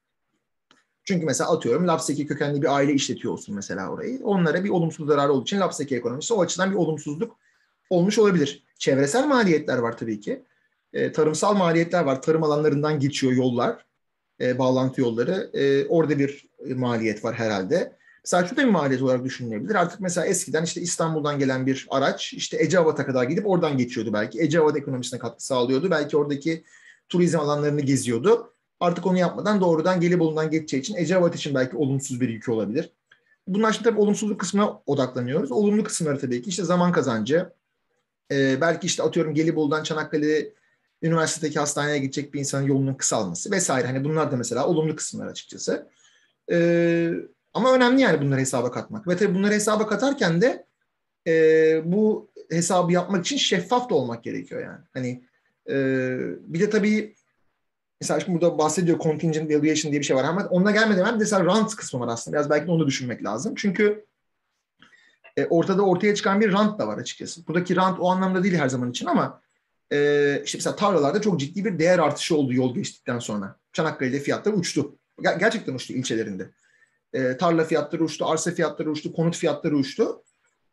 Çünkü 1.05 1.27
mesela 1.27 1.51
atıyorum 1.51 1.89
Lapseki 1.89 2.27
kökenli 2.27 2.63
bir 2.63 2.77
aile 2.77 2.93
işletiyor 2.93 3.33
olsun 3.33 3.55
mesela 3.55 3.89
orayı. 3.89 4.21
Onlara 4.25 4.65
bir 4.65 4.71
olumsuz 4.71 5.07
zararı 5.07 5.33
olduğu 5.33 5.43
için 5.43 5.61
Lapseki 5.61 5.97
ekonomisi 5.97 6.35
o 6.35 6.41
açıdan 6.41 6.71
bir 6.71 6.77
olumsuzluk 6.77 7.39
olmuş 7.91 8.19
olabilir. 8.19 8.65
Çevresel 8.79 9.27
maliyetler 9.27 9.79
var 9.79 9.97
tabii 9.97 10.21
ki. 10.21 10.43
E, 10.97 11.13
tarımsal 11.13 11.57
maliyetler 11.57 12.05
var. 12.05 12.23
Tarım 12.23 12.43
alanlarından 12.43 13.01
geçiyor 13.01 13.33
yollar, 13.33 13.85
e, 14.41 14.59
bağlantı 14.59 15.01
yolları. 15.01 15.51
E, 15.53 15.87
orada 15.87 16.19
bir 16.19 16.49
maliyet 16.75 17.25
var 17.25 17.35
herhalde. 17.35 17.93
Mesela 18.25 18.47
şu 18.47 18.57
da 18.57 18.61
bir 18.61 18.71
maliyet 18.71 19.03
olarak 19.03 19.25
düşünülebilir. 19.25 19.75
Artık 19.75 20.01
mesela 20.01 20.27
eskiden 20.27 20.65
işte 20.65 20.81
İstanbul'dan 20.81 21.39
gelen 21.39 21.67
bir 21.67 21.87
araç 21.91 22.33
işte 22.33 22.63
Eceabat'a 22.63 23.07
kadar 23.07 23.25
gidip 23.25 23.47
oradan 23.47 23.79
geçiyordu 23.79 24.13
belki. 24.13 24.41
Eceabat 24.41 24.77
ekonomisine 24.77 25.19
katkı 25.19 25.45
sağlıyordu. 25.45 25.91
Belki 25.91 26.17
oradaki 26.17 26.65
turizm 27.09 27.41
alanlarını 27.41 27.81
geziyordu. 27.81 28.53
Artık 28.81 29.07
onu 29.07 29.19
yapmadan 29.19 29.61
doğrudan 29.61 30.01
Gelibolu'dan 30.01 30.51
geçeceği 30.51 30.81
için 30.81 30.97
Eceabat 30.97 31.37
için 31.37 31.55
belki 31.55 31.77
olumsuz 31.77 32.21
bir 32.21 32.29
yükü 32.29 32.51
olabilir. 32.53 32.91
Bunlar 33.49 33.73
şimdi 33.73 33.85
tabii 33.89 34.01
olumsuzluk 34.01 34.41
kısmına 34.41 34.81
odaklanıyoruz. 34.87 35.53
Olumlu 35.53 35.85
kısımları 35.85 36.19
tabii 36.19 36.43
ki 36.43 36.51
işte 36.51 36.65
zaman 36.65 36.93
kazancı. 36.93 37.53
Ee, 38.33 38.61
belki 38.61 38.87
işte 38.87 39.03
atıyorum 39.03 39.35
Gelibolu'dan 39.35 39.83
Çanakkale 39.83 40.53
üniversitedeki 41.03 41.59
hastaneye 41.59 41.99
gidecek 41.99 42.35
bir 42.35 42.41
insanın 42.41 42.67
yolunun 42.67 42.95
kısalması 42.95 43.51
vesaire. 43.51 43.87
Hani 43.87 44.05
bunlar 44.05 44.33
da 44.33 44.37
mesela 44.37 44.67
olumlu 44.67 44.97
kısımlar 44.97 45.27
açıkçası. 45.27 45.91
Ee, 46.53 47.11
ama 47.55 47.73
önemli 47.73 48.01
yani 48.01 48.21
bunları 48.21 48.41
hesaba 48.41 48.71
katmak. 48.71 49.09
Ve 49.09 49.17
tabii 49.17 49.35
bunları 49.35 49.55
hesaba 49.55 49.87
katarken 49.87 50.41
de 50.41 50.67
e, 51.27 51.83
bu 51.85 52.31
hesabı 52.51 52.93
yapmak 52.93 53.25
için 53.25 53.37
şeffaf 53.37 53.91
da 53.91 53.95
olmak 53.95 54.25
gerekiyor 54.25 54.63
yani. 54.63 54.85
Hani 54.95 55.25
e, 55.69 55.75
bir 56.39 56.61
de 56.61 56.71
tabii 56.71 57.15
mesela 58.01 58.21
şimdi 58.21 58.41
burada 58.41 58.59
bahsediyor 58.59 58.99
contingent 58.99 59.51
valuation 59.51 59.93
diye 59.93 60.01
bir 60.01 60.07
şey 60.07 60.17
var 60.17 60.25
ama 60.25 60.47
onunla 60.51 60.71
gelmeden 60.71 61.05
hemen 61.05 61.19
mesela 61.19 61.45
rant 61.45 61.77
kısmı 61.77 62.01
var 62.01 62.09
aslında. 62.09 62.37
Biraz 62.37 62.51
belki 62.51 62.71
onu 62.71 62.87
düşünmek 62.87 63.25
lazım. 63.25 63.55
Çünkü 63.57 64.07
e, 65.37 65.47
ortada 65.47 65.83
ortaya 65.83 66.15
çıkan 66.15 66.41
bir 66.41 66.53
rant 66.53 66.79
da 66.79 66.89
var 66.89 66.99
açıkçası. 66.99 67.47
Buradaki 67.47 67.77
rant 67.77 68.01
o 68.01 68.11
anlamda 68.11 68.43
değil 68.43 68.55
her 68.55 68.69
zaman 68.69 68.91
için 68.91 69.07
ama 69.07 69.43
e, 69.93 70.43
işte 70.45 70.59
mesela 70.59 70.77
tarlalarda 70.77 71.21
çok 71.21 71.41
ciddi 71.41 71.65
bir 71.65 71.79
değer 71.79 71.99
artışı 71.99 72.37
oldu 72.37 72.55
yol 72.55 72.75
geçtikten 72.75 73.19
sonra. 73.19 73.57
Çanakkale'de 73.73 74.21
fiyatlar 74.21 74.53
uçtu. 74.53 74.97
Ger- 75.21 75.39
gerçekten 75.39 75.75
uçtu 75.75 75.93
ilçelerinde. 75.93 76.51
E, 77.13 77.37
tarla 77.37 77.65
fiyatları 77.65 78.05
uçtu, 78.05 78.27
arsa 78.27 78.51
fiyatları 78.51 78.91
uçtu, 78.91 79.13
konut 79.13 79.37
fiyatları 79.37 79.77
uçtu. 79.77 80.23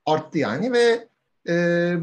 Arttı 0.06 0.38
yani 0.38 0.74
ve 0.74 1.08
e, 1.48 1.54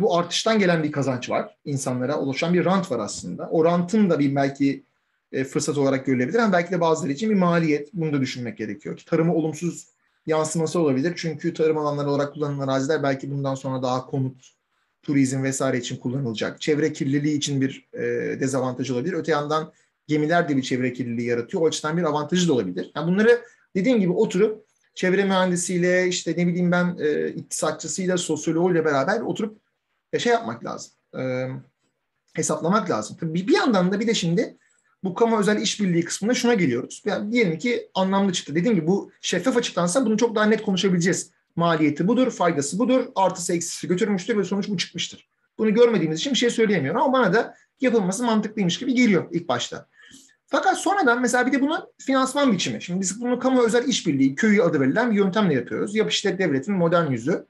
bu 0.00 0.16
artıştan 0.16 0.58
gelen 0.58 0.82
bir 0.82 0.92
kazanç 0.92 1.30
var. 1.30 1.56
İnsanlara 1.64 2.18
oluşan 2.18 2.54
bir 2.54 2.64
rant 2.64 2.90
var 2.90 2.98
aslında. 2.98 3.48
O 3.50 3.64
rantın 3.64 4.10
da 4.10 4.18
bir 4.18 4.34
belki 4.34 4.84
e, 5.32 5.44
fırsat 5.44 5.78
olarak 5.78 6.06
görülebilir 6.06 6.38
ama 6.38 6.52
belki 6.52 6.70
de 6.70 6.80
bazıları 6.80 7.12
için 7.12 7.30
bir 7.30 7.34
maliyet. 7.34 7.88
Bunu 7.92 8.12
da 8.12 8.20
düşünmek 8.20 8.58
gerekiyor. 8.58 8.96
Ki 8.96 9.04
tarımı 9.04 9.34
olumsuz 9.34 9.88
yansıması 10.26 10.80
olabilir. 10.80 11.12
Çünkü 11.16 11.54
tarım 11.54 11.78
alanları 11.78 12.10
olarak 12.10 12.34
kullanılan 12.34 12.68
araziler 12.68 13.02
belki 13.02 13.30
bundan 13.30 13.54
sonra 13.54 13.82
daha 13.82 14.06
konut, 14.06 14.50
turizm 15.02 15.42
vesaire 15.42 15.78
için 15.78 15.96
kullanılacak. 15.96 16.60
Çevre 16.60 16.92
kirliliği 16.92 17.36
için 17.36 17.60
bir 17.60 17.88
e, 17.92 18.00
dezavantaj 18.40 18.90
olabilir. 18.90 19.12
Öte 19.12 19.32
yandan 19.32 19.72
gemiler 20.06 20.48
de 20.48 20.56
bir 20.56 20.62
çevre 20.62 20.92
kirliliği 20.92 21.28
yaratıyor. 21.28 21.62
O 21.62 21.66
açıdan 21.66 21.96
bir 21.96 22.02
avantajı 22.02 22.48
da 22.48 22.52
olabilir. 22.52 22.92
Yani 22.96 23.12
bunları 23.12 23.40
dediğim 23.76 24.00
gibi 24.00 24.12
oturup 24.12 24.64
çevre 24.94 25.24
mühendisiyle 25.24 26.08
işte 26.08 26.34
ne 26.36 26.46
bileyim 26.46 26.72
ben 26.72 26.96
e, 27.00 27.28
iktisatçısıyla, 27.28 28.18
sosyoloğuyla 28.18 28.84
beraber 28.84 29.20
oturup 29.20 29.58
e, 30.12 30.18
şey 30.18 30.32
yapmak 30.32 30.64
lazım. 30.64 30.92
E, 31.18 31.48
hesaplamak 32.34 32.90
lazım. 32.90 33.16
Tabii 33.20 33.46
bir, 33.48 33.54
yandan 33.54 33.92
da 33.92 34.00
bir 34.00 34.06
de 34.06 34.14
şimdi 34.14 34.56
bu 35.04 35.14
kamu 35.14 35.38
özel 35.38 35.60
işbirliği 35.60 36.04
kısmında 36.04 36.34
şuna 36.34 36.54
geliyoruz. 36.54 37.02
Yani 37.04 37.32
diyelim 37.32 37.58
ki 37.58 37.90
anlamlı 37.94 38.32
çıktı. 38.32 38.54
Dediğim 38.54 38.76
gibi 38.76 38.86
bu 38.86 39.10
şeffaf 39.20 39.56
açıklansa 39.56 40.06
bunu 40.06 40.16
çok 40.16 40.36
daha 40.36 40.44
net 40.44 40.62
konuşabileceğiz. 40.62 41.30
Maliyeti 41.56 42.08
budur, 42.08 42.30
faydası 42.30 42.78
budur, 42.78 43.04
artısı 43.14 43.52
eksisi 43.52 43.88
götürmüştür 43.88 44.38
ve 44.38 44.44
sonuç 44.44 44.68
bu 44.68 44.76
çıkmıştır. 44.76 45.28
Bunu 45.58 45.74
görmediğimiz 45.74 46.18
için 46.18 46.32
bir 46.32 46.38
şey 46.38 46.50
söyleyemiyorum 46.50 47.00
ama 47.00 47.12
bana 47.12 47.32
da 47.32 47.54
yapılması 47.80 48.24
mantıklıymış 48.24 48.78
gibi 48.78 48.94
geliyor 48.94 49.28
ilk 49.32 49.48
başta. 49.48 49.86
Fakat 50.46 50.78
sonradan 50.78 51.20
mesela 51.20 51.46
bir 51.46 51.52
de 51.52 51.60
bunun 51.60 51.80
finansman 51.98 52.52
biçimi. 52.52 52.82
Şimdi 52.82 53.00
biz 53.00 53.20
bunu 53.20 53.38
kamu 53.38 53.62
özel 53.62 53.88
işbirliği, 53.88 54.34
köyü 54.34 54.62
adı 54.62 54.80
verilen 54.80 55.10
bir 55.10 55.16
yöntemle 55.16 55.54
yapıyoruz. 55.54 55.94
Yap 55.94 56.10
işlet 56.12 56.38
devletin 56.38 56.74
modern 56.74 57.10
yüzü. 57.10 57.46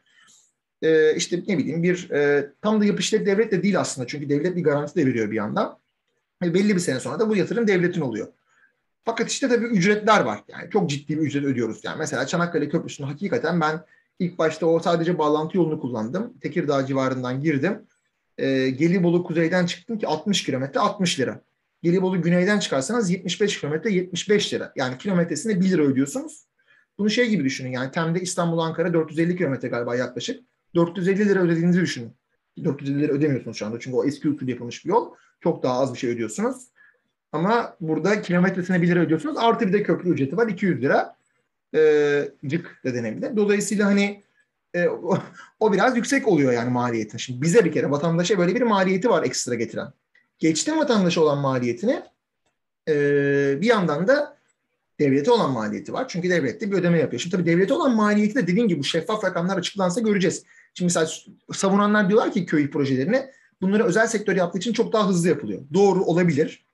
Ee, 0.83 1.15
işte 1.17 1.43
ne 1.49 1.59
bileyim 1.59 1.83
bir 1.83 2.11
e, 2.11 2.51
tam 2.63 2.81
da 2.81 2.85
yap 2.85 3.01
işlet 3.01 3.27
devlet 3.27 3.53
de 3.53 3.63
değil 3.63 3.81
aslında. 3.81 4.07
Çünkü 4.07 4.29
devlet 4.29 4.57
bir 4.57 4.65
garanti 4.65 4.95
de 4.95 5.07
veriyor 5.07 5.31
bir 5.31 5.37
yandan. 5.37 5.79
E, 6.45 6.55
belli 6.55 6.75
bir 6.75 6.81
sene 6.81 7.01
sonra 7.01 7.19
da 7.19 7.29
bu 7.29 7.37
yatırım 7.37 7.69
devletin 7.69 8.01
oluyor. 8.01 8.29
Fakat 9.05 9.31
işte 9.31 9.49
tabii 9.49 9.67
ücretler 9.67 10.21
var. 10.21 10.45
Yani 10.49 10.71
çok 10.71 10.91
ciddi 10.91 11.19
bir 11.19 11.23
ücret 11.23 11.45
ödüyoruz. 11.45 11.81
Yani 11.85 11.99
mesela 11.99 12.27
Çanakkale 12.27 12.69
Köprüsü'nü 12.69 13.07
hakikaten 13.07 13.61
ben 13.61 13.85
ilk 14.19 14.39
başta 14.39 14.67
o 14.67 14.79
sadece 14.79 15.19
bağlantı 15.19 15.57
yolunu 15.57 15.81
kullandım. 15.81 16.39
Tekirdağ 16.41 16.87
civarından 16.87 17.41
girdim. 17.41 17.87
Ee, 18.39 18.71
Gelibolu 18.71 19.25
kuzeyden 19.25 19.67
çıktım 19.67 19.99
ki 19.99 20.07
60 20.07 20.45
kilometre 20.45 20.81
60 20.81 21.21
lira. 21.21 21.41
Gelibolu 21.83 22.23
güneyden 22.23 22.59
çıkarsanız 22.59 23.11
75 23.11 23.61
kilometre 23.61 23.91
75 23.91 24.55
lira. 24.55 24.73
Yani 24.77 24.99
kilometresine 24.99 25.61
1 25.61 25.71
lira 25.71 25.83
ödüyorsunuz. 25.83 26.47
Bunu 26.99 27.11
şey 27.11 27.29
gibi 27.29 27.45
düşünün 27.45 27.71
yani 27.71 27.91
Tem'de 27.91 28.21
İstanbul 28.21 28.59
Ankara 28.59 28.95
450 28.95 29.37
kilometre 29.37 29.69
galiba 29.69 29.97
yaklaşık. 29.97 30.41
450 30.75 31.29
lira 31.29 31.41
ödediğinizi 31.41 31.81
düşünün. 31.81 32.13
450 32.65 33.01
lira 33.01 33.13
ödemiyorsunuz 33.13 33.57
şu 33.57 33.67
anda 33.67 33.81
çünkü 33.81 33.97
o 33.97 34.05
eski 34.05 34.29
usul 34.29 34.49
yapılmış 34.49 34.85
bir 34.85 34.91
yol. 34.91 35.15
Çok 35.41 35.63
daha 35.63 35.81
az 35.81 35.95
bir 35.95 35.99
şey 35.99 36.11
ödüyorsunuz. 36.11 36.57
Ama 37.33 37.77
burada 37.81 38.23
kilometresine 38.23 38.83
1 38.83 38.89
lira 38.89 39.01
ödüyorsunuz. 39.01 39.37
Artı 39.39 39.69
bir 39.69 39.73
de 39.73 39.83
köprü 39.83 40.11
ücreti 40.11 40.37
var 40.37 40.49
200 40.49 40.83
lira. 40.83 41.17
Ee, 41.75 42.29
cık 42.47 42.81
da 42.85 42.95
denebilir. 42.95 43.37
Dolayısıyla 43.37 43.87
hani 43.87 44.23
e, 44.75 44.89
o, 44.89 45.19
o 45.61 45.73
biraz 45.73 45.97
yüksek 45.97 46.29
oluyor 46.29 46.53
yani 46.53 46.71
maliyetin. 46.71 47.19
Şimdi 47.19 47.43
bize 47.43 47.65
bir 47.65 47.73
kere 47.73 47.91
vatandaşa 47.91 48.39
böyle 48.39 48.55
bir 48.55 48.63
maliyeti 48.63 49.11
var 49.11 49.23
ekstra 49.23 49.55
getiren. 49.55 49.93
Geçtim 50.39 50.79
vatandaşa 50.79 51.21
olan 51.21 51.39
maliyetini 51.39 52.03
e, 52.89 52.95
bir 53.61 53.67
yandan 53.67 54.09
da 54.09 54.37
devlete 55.01 55.31
olan 55.31 55.53
maliyeti 55.53 55.93
var. 55.93 56.09
Çünkü 56.09 56.31
devlet 56.31 56.61
de 56.61 56.71
bir 56.71 56.77
ödeme 56.77 56.99
yapıyor. 56.99 57.21
Şimdi 57.21 57.37
tabii 57.37 57.47
devlete 57.47 57.75
olan 57.75 57.97
maliyeti 57.97 58.35
de 58.35 58.47
dediğim 58.47 58.69
gibi 58.69 58.81
bu 58.81 58.85
şeffaf 58.85 59.25
rakamlar 59.25 59.59
açıklansa 59.59 60.01
göreceğiz. 60.01 60.45
Şimdi 60.75 60.87
mesela 60.87 61.09
savunanlar 61.53 62.09
diyorlar 62.09 62.33
ki 62.33 62.47
köy 62.47 62.71
projelerini 62.71 63.31
bunları 63.61 63.85
özel 63.85 64.07
sektör 64.07 64.37
yaptığı 64.37 64.59
için 64.59 64.73
çok 64.73 64.93
daha 64.93 65.09
hızlı 65.09 65.29
yapılıyor. 65.29 65.63
Doğru 65.75 66.05
olabilir. 66.05 66.65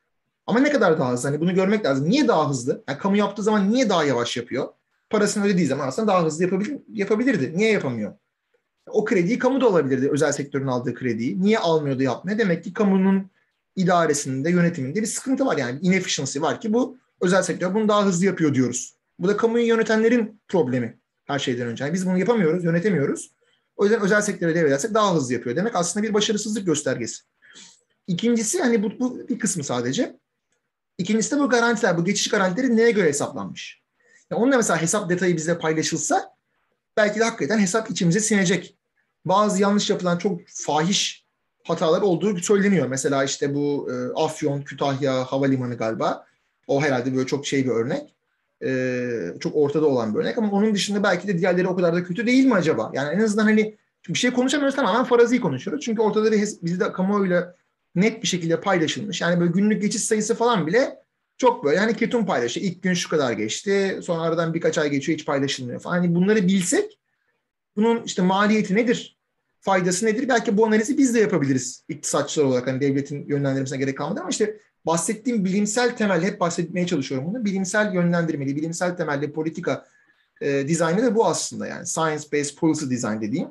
Ama 0.46 0.60
ne 0.60 0.72
kadar 0.72 0.98
daha 0.98 1.12
hızlı? 1.12 1.28
Hani 1.28 1.40
bunu 1.40 1.54
görmek 1.54 1.84
lazım. 1.84 2.10
Niye 2.10 2.28
daha 2.28 2.50
hızlı? 2.50 2.84
Yani 2.88 2.98
kamu 2.98 3.16
yaptığı 3.16 3.42
zaman 3.42 3.70
niye 3.70 3.88
daha 3.88 4.04
yavaş 4.04 4.36
yapıyor? 4.36 4.68
Parasını 5.10 5.44
ödediği 5.44 5.66
zaman 5.66 5.88
aslında 5.88 6.08
daha 6.08 6.24
hızlı 6.24 6.44
yapabilir, 6.44 6.78
yapabilirdi. 6.92 7.52
Niye 7.56 7.72
yapamıyor? 7.72 8.14
O 8.86 9.04
krediyi 9.04 9.38
kamu 9.38 9.60
da 9.60 9.66
alabilirdi. 9.66 10.10
Özel 10.10 10.32
sektörün 10.32 10.66
aldığı 10.66 10.94
krediyi. 10.94 11.42
Niye 11.42 11.58
almıyordu 11.58 12.02
yapmıyor? 12.02 12.38
Demek 12.38 12.64
ki 12.64 12.72
kamunun 12.72 13.30
idaresinde, 13.76 14.50
yönetiminde 14.50 15.02
bir 15.02 15.06
sıkıntı 15.06 15.46
var. 15.46 15.56
Yani 15.56 15.78
inefficiency 15.82 16.40
var 16.40 16.60
ki 16.60 16.72
bu 16.72 16.98
özel 17.20 17.42
sektör 17.42 17.74
bunu 17.74 17.88
daha 17.88 18.04
hızlı 18.04 18.26
yapıyor 18.26 18.54
diyoruz. 18.54 18.96
Bu 19.18 19.28
da 19.28 19.36
kamuyu 19.36 19.66
yönetenlerin 19.66 20.40
problemi 20.48 20.98
her 21.24 21.38
şeyden 21.38 21.66
önce. 21.66 21.84
Yani 21.84 21.94
biz 21.94 22.06
bunu 22.06 22.18
yapamıyoruz, 22.18 22.64
yönetemiyoruz. 22.64 23.30
O 23.76 23.84
yüzden 23.84 24.00
özel 24.00 24.20
sektöre 24.20 24.54
devredersek 24.54 24.94
daha 24.94 25.14
hızlı 25.14 25.34
yapıyor. 25.34 25.56
Demek 25.56 25.76
aslında 25.76 26.06
bir 26.06 26.14
başarısızlık 26.14 26.66
göstergesi. 26.66 27.22
İkincisi 28.06 28.62
hani 28.62 28.82
bu, 28.82 28.98
bu 28.98 29.28
bir 29.28 29.38
kısmı 29.38 29.64
sadece. 29.64 30.16
İkincisi 30.98 31.36
de 31.36 31.40
bu 31.40 31.48
garantiler, 31.48 31.98
bu 31.98 32.04
geçiş 32.04 32.28
garantileri 32.28 32.76
neye 32.76 32.90
göre 32.90 33.08
hesaplanmış? 33.08 33.82
Yani 34.30 34.42
onunla 34.42 34.56
mesela 34.56 34.82
hesap 34.82 35.10
detayı 35.10 35.36
bize 35.36 35.58
paylaşılsa 35.58 36.36
belki 36.96 37.20
de 37.20 37.24
hakikaten 37.24 37.58
hesap 37.58 37.90
içimize 37.90 38.20
sinecek. 38.20 38.76
Bazı 39.24 39.62
yanlış 39.62 39.90
yapılan 39.90 40.18
çok 40.18 40.40
fahiş 40.46 41.26
hatalar 41.64 42.02
olduğu 42.02 42.38
söyleniyor. 42.38 42.86
Mesela 42.86 43.24
işte 43.24 43.54
bu 43.54 43.88
e, 43.90 44.22
Afyon, 44.22 44.62
Kütahya 44.62 45.24
Havalimanı 45.24 45.76
galiba. 45.76 46.26
O 46.66 46.82
herhalde 46.82 47.14
böyle 47.16 47.26
çok 47.26 47.46
şey 47.46 47.64
bir 47.64 47.70
örnek. 47.70 48.14
E, 48.64 49.38
çok 49.40 49.56
ortada 49.56 49.86
olan 49.86 50.14
bir 50.14 50.20
örnek 50.20 50.38
ama 50.38 50.50
onun 50.50 50.74
dışında 50.74 51.02
belki 51.02 51.28
de 51.28 51.38
diğerleri 51.38 51.68
o 51.68 51.76
kadar 51.76 51.94
da 51.94 52.04
kötü 52.04 52.26
değil 52.26 52.46
mi 52.46 52.54
acaba? 52.54 52.90
Yani 52.94 53.14
en 53.14 53.20
azından 53.20 53.44
hani 53.44 53.76
bir 54.08 54.18
şey 54.18 54.30
konuşamıyoruz 54.30 54.76
tamamen 54.76 55.04
farazi 55.04 55.40
konuşuyoruz. 55.40 55.84
Çünkü 55.84 56.02
ortada 56.02 56.32
bir 56.32 56.48
bizde 56.62 56.92
kamuoyuyla 56.92 57.54
net 57.96 58.22
bir 58.22 58.28
şekilde 58.28 58.60
paylaşılmış. 58.60 59.20
Yani 59.20 59.40
böyle 59.40 59.52
günlük 59.52 59.82
geçiş 59.82 60.02
sayısı 60.02 60.34
falan 60.34 60.66
bile 60.66 60.98
çok 61.38 61.64
böyle 61.64 61.78
hani 61.78 61.96
ketum 61.96 62.26
paylaşıyor. 62.26 62.66
İlk 62.66 62.82
gün 62.82 62.94
şu 62.94 63.08
kadar 63.08 63.32
geçti. 63.32 64.00
Sonra 64.02 64.22
aradan 64.22 64.54
birkaç 64.54 64.78
ay 64.78 64.90
geçiyor 64.90 65.18
hiç 65.18 65.26
paylaşılmıyor 65.26 65.80
falan. 65.80 65.96
Hani 65.96 66.14
bunları 66.14 66.48
bilsek 66.48 66.98
bunun 67.76 68.02
işte 68.02 68.22
maliyeti 68.22 68.74
nedir? 68.74 69.18
Faydası 69.60 70.06
nedir? 70.06 70.28
Belki 70.28 70.56
bu 70.56 70.66
analizi 70.66 70.98
biz 70.98 71.14
de 71.14 71.20
yapabiliriz 71.20 71.84
iktisatçılar 71.88 72.44
olarak. 72.44 72.66
Hani 72.66 72.80
devletin 72.80 73.26
yönlendirmesine 73.28 73.78
gerek 73.78 73.98
kalmadı 73.98 74.20
ama 74.20 74.30
işte 74.30 74.60
bahsettiğim 74.86 75.44
bilimsel 75.44 75.96
temel 75.96 76.22
hep 76.22 76.40
bahsetmeye 76.40 76.86
çalışıyorum 76.86 77.28
bunu. 77.28 77.44
Bilimsel 77.44 77.94
yönlendirmeli, 77.94 78.56
bilimsel 78.56 78.96
temelli 78.96 79.32
politika 79.32 79.86
e, 80.40 80.68
dizaynı 80.68 81.02
da 81.02 81.14
bu 81.14 81.26
aslında 81.26 81.66
yani. 81.66 81.86
Science 81.86 82.24
based 82.32 82.56
policy 82.56 82.90
design 82.90 83.20
dediğim. 83.20 83.48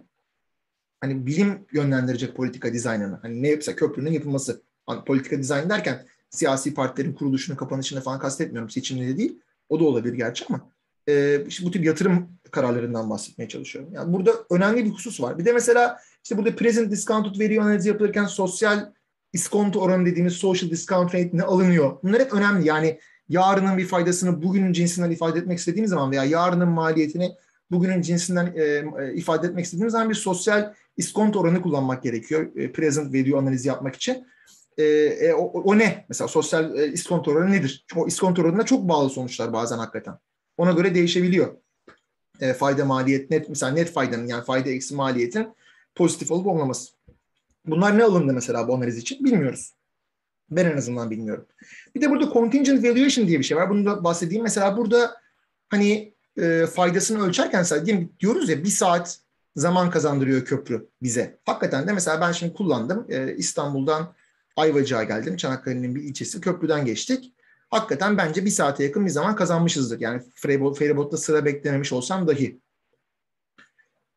Hani 1.06 1.26
bilim 1.26 1.66
yönlendirecek 1.72 2.36
politika 2.36 2.74
dizaynını. 2.74 3.20
Hani 3.22 3.44
ne 3.44 3.48
yapsa 3.48 3.76
köprünün 3.76 4.12
yapılması. 4.12 4.62
Hani 4.86 5.04
politika 5.06 5.38
dizayn 5.38 5.70
derken 5.70 6.06
siyasi 6.30 6.74
partilerin 6.74 7.14
kuruluşunu, 7.14 7.58
kapanışını 7.58 8.02
falan 8.02 8.20
kastetmiyorum. 8.20 8.70
Seçimleri 8.70 9.18
değil. 9.18 9.40
O 9.70 9.80
da 9.80 9.84
olabilir 9.84 10.14
gerçi 10.14 10.46
ama 10.50 10.70
e, 11.08 11.46
işte 11.48 11.66
bu 11.66 11.72
tip 11.72 11.86
yatırım 11.86 12.30
kararlarından 12.52 13.10
bahsetmeye 13.10 13.48
çalışıyorum. 13.48 13.94
Yani 13.94 14.14
burada 14.14 14.32
önemli 14.50 14.86
bir 14.86 14.90
husus 14.90 15.22
var. 15.22 15.38
Bir 15.38 15.46
de 15.46 15.54
mesela 15.54 16.00
işte 16.24 16.38
burada 16.38 16.56
present 16.56 16.92
discounted 16.92 17.42
value 17.42 17.62
analizi 17.62 17.90
yapılırken 17.90 18.26
sosyal 18.26 18.92
iskonto 19.34 19.80
oranı 19.80 20.06
dediğimiz 20.06 20.34
social 20.34 20.70
discount 20.70 21.16
rate 21.16 21.30
ne 21.34 21.44
alınıyor? 21.44 21.98
Bunlar 22.04 22.22
hep 22.22 22.34
önemli. 22.34 22.68
Yani 22.68 23.00
yarının 23.30 23.78
bir 23.78 23.86
faydasını 23.88 24.44
bugünün 24.44 24.74
cinsinden 24.74 25.12
ifade 25.12 25.40
etmek 25.40 25.60
istediğimiz 25.60 25.90
zaman 25.90 26.12
veya 26.12 26.24
yarının 26.24 26.70
maliyetini 26.70 27.36
bugünün 27.72 28.02
cinsinden 28.02 28.54
e, 28.56 28.64
e, 28.64 29.14
ifade 29.14 29.48
etmek 29.48 29.66
istediğimiz 29.66 29.92
zaman 29.92 30.10
bir 30.10 30.16
sosyal 30.16 30.74
iskonto 30.98 31.40
oranı 31.40 31.62
kullanmak 31.62 32.04
gerekiyor. 32.04 32.56
E, 32.56 32.72
present 32.72 33.14
value 33.14 33.38
analizi 33.38 33.68
yapmak 33.68 33.96
için. 33.96 34.28
E, 34.78 34.84
e, 34.84 35.34
o, 35.34 35.44
o 35.44 35.78
ne? 35.78 36.06
Mesela 36.10 36.28
sosyal 36.28 36.78
e, 36.78 36.88
iskonto 36.88 37.32
oranı 37.32 37.52
nedir? 37.52 37.86
Çünkü 37.90 38.02
o 38.02 38.08
iskonto 38.08 38.42
oranına 38.42 38.66
çok 38.66 38.90
bağlı 38.90 39.10
sonuçlar 39.10 39.54
bazen 39.54 39.78
hakikaten. 39.78 40.18
Ona 40.58 40.72
göre 40.72 40.96
değişebiliyor. 40.96 41.56
E, 42.40 42.54
fayda 42.54 42.86
maliyet 42.86 43.30
net 43.30 43.50
mesela 43.50 43.72
net 43.72 43.92
faydanın 43.92 44.28
yani 44.28 44.46
fayda 44.46 44.70
eksi 44.70 44.96
maliyetin 44.96 45.48
pozitif 45.96 46.32
olup 46.32 46.48
olmaması. 46.48 46.92
Bunlar 47.66 47.98
ne 47.98 48.04
alındı 48.04 48.34
mesela 48.34 48.68
bu 48.68 48.76
analiz 48.76 48.98
için 48.98 49.26
bilmiyoruz. 49.26 49.74
Ben 50.52 50.66
en 50.66 50.78
azından 50.78 51.10
bilmiyorum. 51.10 51.46
Bir 51.96 52.02
de 52.02 52.10
burada 52.10 52.34
contingent 52.34 52.84
valuation 52.84 53.28
diye 53.28 53.40
bir 53.40 53.44
şey 53.44 53.58
var. 53.58 53.70
Bunu 53.70 53.86
da 53.86 54.04
bahsedeyim. 54.04 54.44
Mesela 54.44 54.78
burada 54.78 55.18
hani 55.70 56.15
e, 56.38 56.66
faydasını 56.66 57.26
ölçerken 57.26 57.60
mesela 57.60 57.86
diyelim, 57.86 58.14
diyoruz 58.20 58.50
ya 58.50 58.64
bir 58.64 58.70
saat 58.70 59.20
zaman 59.56 59.90
kazandırıyor 59.90 60.46
köprü 60.46 60.90
bize. 61.02 61.40
Hakikaten 61.46 61.88
de 61.88 61.94
mesela 61.94 62.22
ben 62.22 62.32
şimdi 62.32 62.54
kullandım. 62.54 63.06
E, 63.10 63.36
İstanbul'dan 63.36 64.14
Ayvacık'a 64.56 65.04
geldim. 65.04 65.38
Çanakkale'nin 65.38 65.96
bir 65.96 66.04
ilçesi. 66.04 66.42
Köprüden 66.42 66.86
geçtik. 66.86 67.34
Hakikaten 67.70 68.18
bence 68.18 68.46
bir 68.46 68.50
saate 68.50 68.84
yakın 68.84 69.06
bir 69.06 69.12
zaman 69.12 69.36
kazanmışızdır. 69.36 70.00
Yani 70.00 70.22
feribotta 70.76 71.18
sıra 71.18 71.46
beklememiş 71.46 71.94
olsam 71.94 72.28
dahi. 72.28 72.60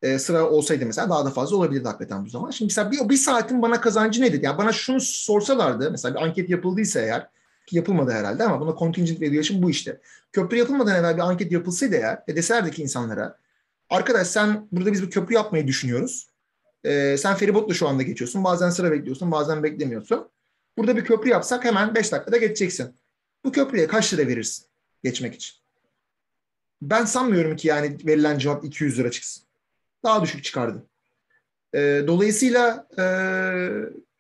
E, 0.03 0.19
sıra 0.19 0.51
olsaydı 0.51 0.87
mesela 0.87 1.11
daha 1.11 1.25
da 1.25 1.31
fazla 1.31 1.57
olabilirdi 1.57 1.89
hakikaten 1.89 2.25
bu 2.25 2.29
zaman. 2.29 2.51
Şimdi 2.51 2.69
mesela 2.71 2.91
bir, 2.91 3.09
bir 3.09 3.17
saatin 3.17 3.63
bana 3.63 3.81
kazancı 3.81 4.23
nedir? 4.23 4.43
Yani 4.43 4.59
bana 4.59 4.73
şunu 4.73 5.01
sorsalardı, 5.01 5.91
mesela 5.91 6.15
bir 6.15 6.23
anket 6.23 6.51
yapıldıysa 6.51 7.01
eğer, 7.01 7.29
yapılmadı 7.77 8.11
herhalde 8.13 8.45
ama 8.45 8.61
buna 8.61 8.79
contingent 8.79 9.23
valuation 9.23 9.63
bu 9.63 9.71
işte. 9.71 10.01
Köprü 10.33 10.57
yapılmadan 10.57 10.97
evvel 10.97 11.17
bir 11.17 11.23
anket 11.23 11.53
yapılsaydı 11.53 11.97
eğer 11.97 12.23
ve 12.29 12.37
deserdi 12.37 12.71
ki 12.71 12.83
insanlara, 12.83 13.39
arkadaş 13.91 14.27
sen 14.27 14.69
burada 14.73 14.93
biz 14.93 15.03
bir 15.03 15.11
köprü 15.11 15.35
yapmayı 15.35 15.67
düşünüyoruz. 15.67 16.29
E, 16.85 17.17
sen 17.19 17.35
feribotla 17.35 17.75
şu 17.75 17.89
anda 17.89 18.03
geçiyorsun. 18.03 18.45
Bazen 18.45 18.71
sıra 18.71 18.93
bekliyorsun, 18.93 19.33
bazen 19.33 19.63
beklemiyorsun. 19.63 20.29
Burada 20.79 20.97
bir 20.97 21.05
köprü 21.05 21.31
yapsak 21.31 21.65
hemen 21.65 21.95
5 21.95 22.13
dakikada 22.13 22.37
geçeceksin. 22.37 22.95
Bu 23.45 23.53
köprüye 23.53 23.87
kaç 23.87 24.15
lira 24.15 24.27
verirsin 24.27 24.67
geçmek 25.05 25.35
için? 25.35 25.55
Ben 26.83 27.05
sanmıyorum 27.05 27.57
ki 27.57 27.69
yani 27.69 27.97
verilen 28.07 28.39
cevap 28.39 28.65
200 28.65 28.99
lira 28.99 29.11
çıksın. 29.11 29.45
Daha 30.05 30.23
düşük 30.23 30.45
çıkardı. 30.45 30.87
E, 31.75 32.05
dolayısıyla 32.07 32.87
e, 32.99 33.03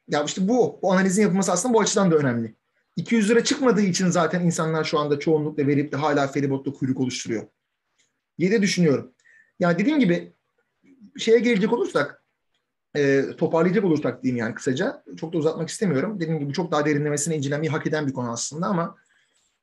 ya 0.08 0.24
işte 0.24 0.48
bu, 0.48 0.78
bu 0.82 0.92
analizin 0.92 1.22
yapılması 1.22 1.52
aslında 1.52 1.74
bu 1.74 1.80
açıdan 1.80 2.10
da 2.10 2.16
önemli. 2.16 2.54
200 2.98 3.30
lira 3.30 3.44
çıkmadığı 3.44 3.80
için 3.80 4.08
zaten 4.08 4.40
insanlar 4.40 4.84
şu 4.84 4.98
anda 4.98 5.18
çoğunlukla 5.18 5.66
verip 5.66 5.92
de 5.92 5.96
hala 5.96 6.26
feribotta 6.28 6.72
kuyruk 6.72 7.00
oluşturuyor. 7.00 7.46
diye 8.38 8.50
de 8.50 8.62
düşünüyorum. 8.62 9.12
Yani 9.60 9.78
dediğim 9.78 9.98
gibi 9.98 10.32
şeye 11.18 11.38
gelecek 11.38 11.72
olursak 11.72 12.22
e, 12.96 13.24
toparlayacak 13.36 13.84
olursak 13.84 14.22
diyeyim 14.22 14.36
yani 14.36 14.54
kısaca. 14.54 15.02
Çok 15.16 15.32
da 15.32 15.38
uzatmak 15.38 15.68
istemiyorum. 15.68 16.20
Dediğim 16.20 16.40
gibi 16.40 16.52
çok 16.52 16.72
daha 16.72 16.86
derinlemesine 16.86 17.36
incelenmeyi 17.36 17.70
hak 17.70 17.86
eden 17.86 18.06
bir 18.06 18.12
konu 18.12 18.30
aslında 18.30 18.66
ama 18.66 18.96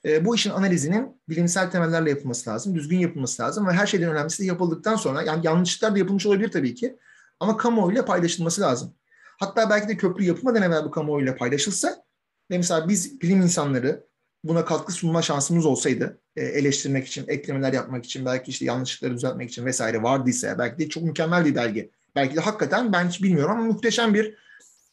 e, 0.06 0.26
bu 0.26 0.36
işin 0.36 0.50
analizinin 0.50 1.22
bilimsel 1.30 1.72
temellerle 1.72 2.10
yapılması 2.10 2.50
lazım. 2.50 2.76
Düzgün 2.76 3.00
yapılması 3.00 3.44
lazım 3.44 3.68
ve 3.68 3.72
her 3.72 3.88
şeyden 3.88 4.12
önemlisi 4.12 4.44
de 4.44 4.48
yapıldıktan 4.48 4.96
sonra 4.96 5.22
yani 5.22 5.48
yanlışlıklar 5.48 5.96
da 5.96 6.00
yapılmış 6.00 6.26
olabilir 6.26 6.52
tabii 6.52 6.76
ki 6.76 6.98
ama 7.40 7.58
kamuoyuyla 7.58 8.06
paylaşılması 8.06 8.62
lazım. 8.62 8.94
Hatta 9.40 9.70
belki 9.70 9.88
de 9.88 9.98
köprü 9.98 10.24
yapılmadan 10.24 10.62
evvel 10.62 10.86
bu 10.86 10.92
kamuoyuyla 10.92 11.36
paylaşılsa 11.36 12.05
ve 12.52 12.58
mesela 12.58 12.90
biz 12.90 13.22
bilim 13.22 13.42
insanları 13.42 14.04
buna 14.44 14.66
katkı 14.66 14.92
sunma 14.92 15.22
şansımız 15.22 15.66
olsaydı 15.66 16.20
e, 16.36 16.46
eleştirmek 16.46 17.08
için, 17.08 17.26
eklemeler 17.28 17.74
yapmak 17.74 18.06
için, 18.06 18.26
belki 18.26 18.52
işte 18.52 18.66
yanlışlıkları 18.66 19.16
düzeltmek 19.16 19.50
için 19.50 19.66
vesaire 19.66 20.04
vardıysa 20.04 20.58
belki 20.58 20.80
de 20.80 20.90
çok 20.90 21.04
mükemmel 21.04 21.46
bir 21.46 21.56
belge. 21.56 21.90
Belki 22.16 22.36
de 22.36 22.40
hakikaten 22.40 22.94
ben 22.94 23.08
hiç 23.08 23.24
bilmiyorum 23.24 23.52
ama 23.52 23.64
muhteşem 23.64 24.14
bir 24.14 24.36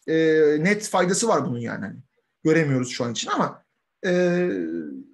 e, 0.06 0.14
net 0.64 0.88
faydası 0.88 1.28
var 1.28 1.46
bunun 1.46 1.58
yani. 1.58 1.84
Hani 1.84 1.96
göremiyoruz 2.44 2.90
şu 2.90 3.04
an 3.04 3.12
için 3.12 3.30
ama 3.30 3.62
e, 4.06 4.48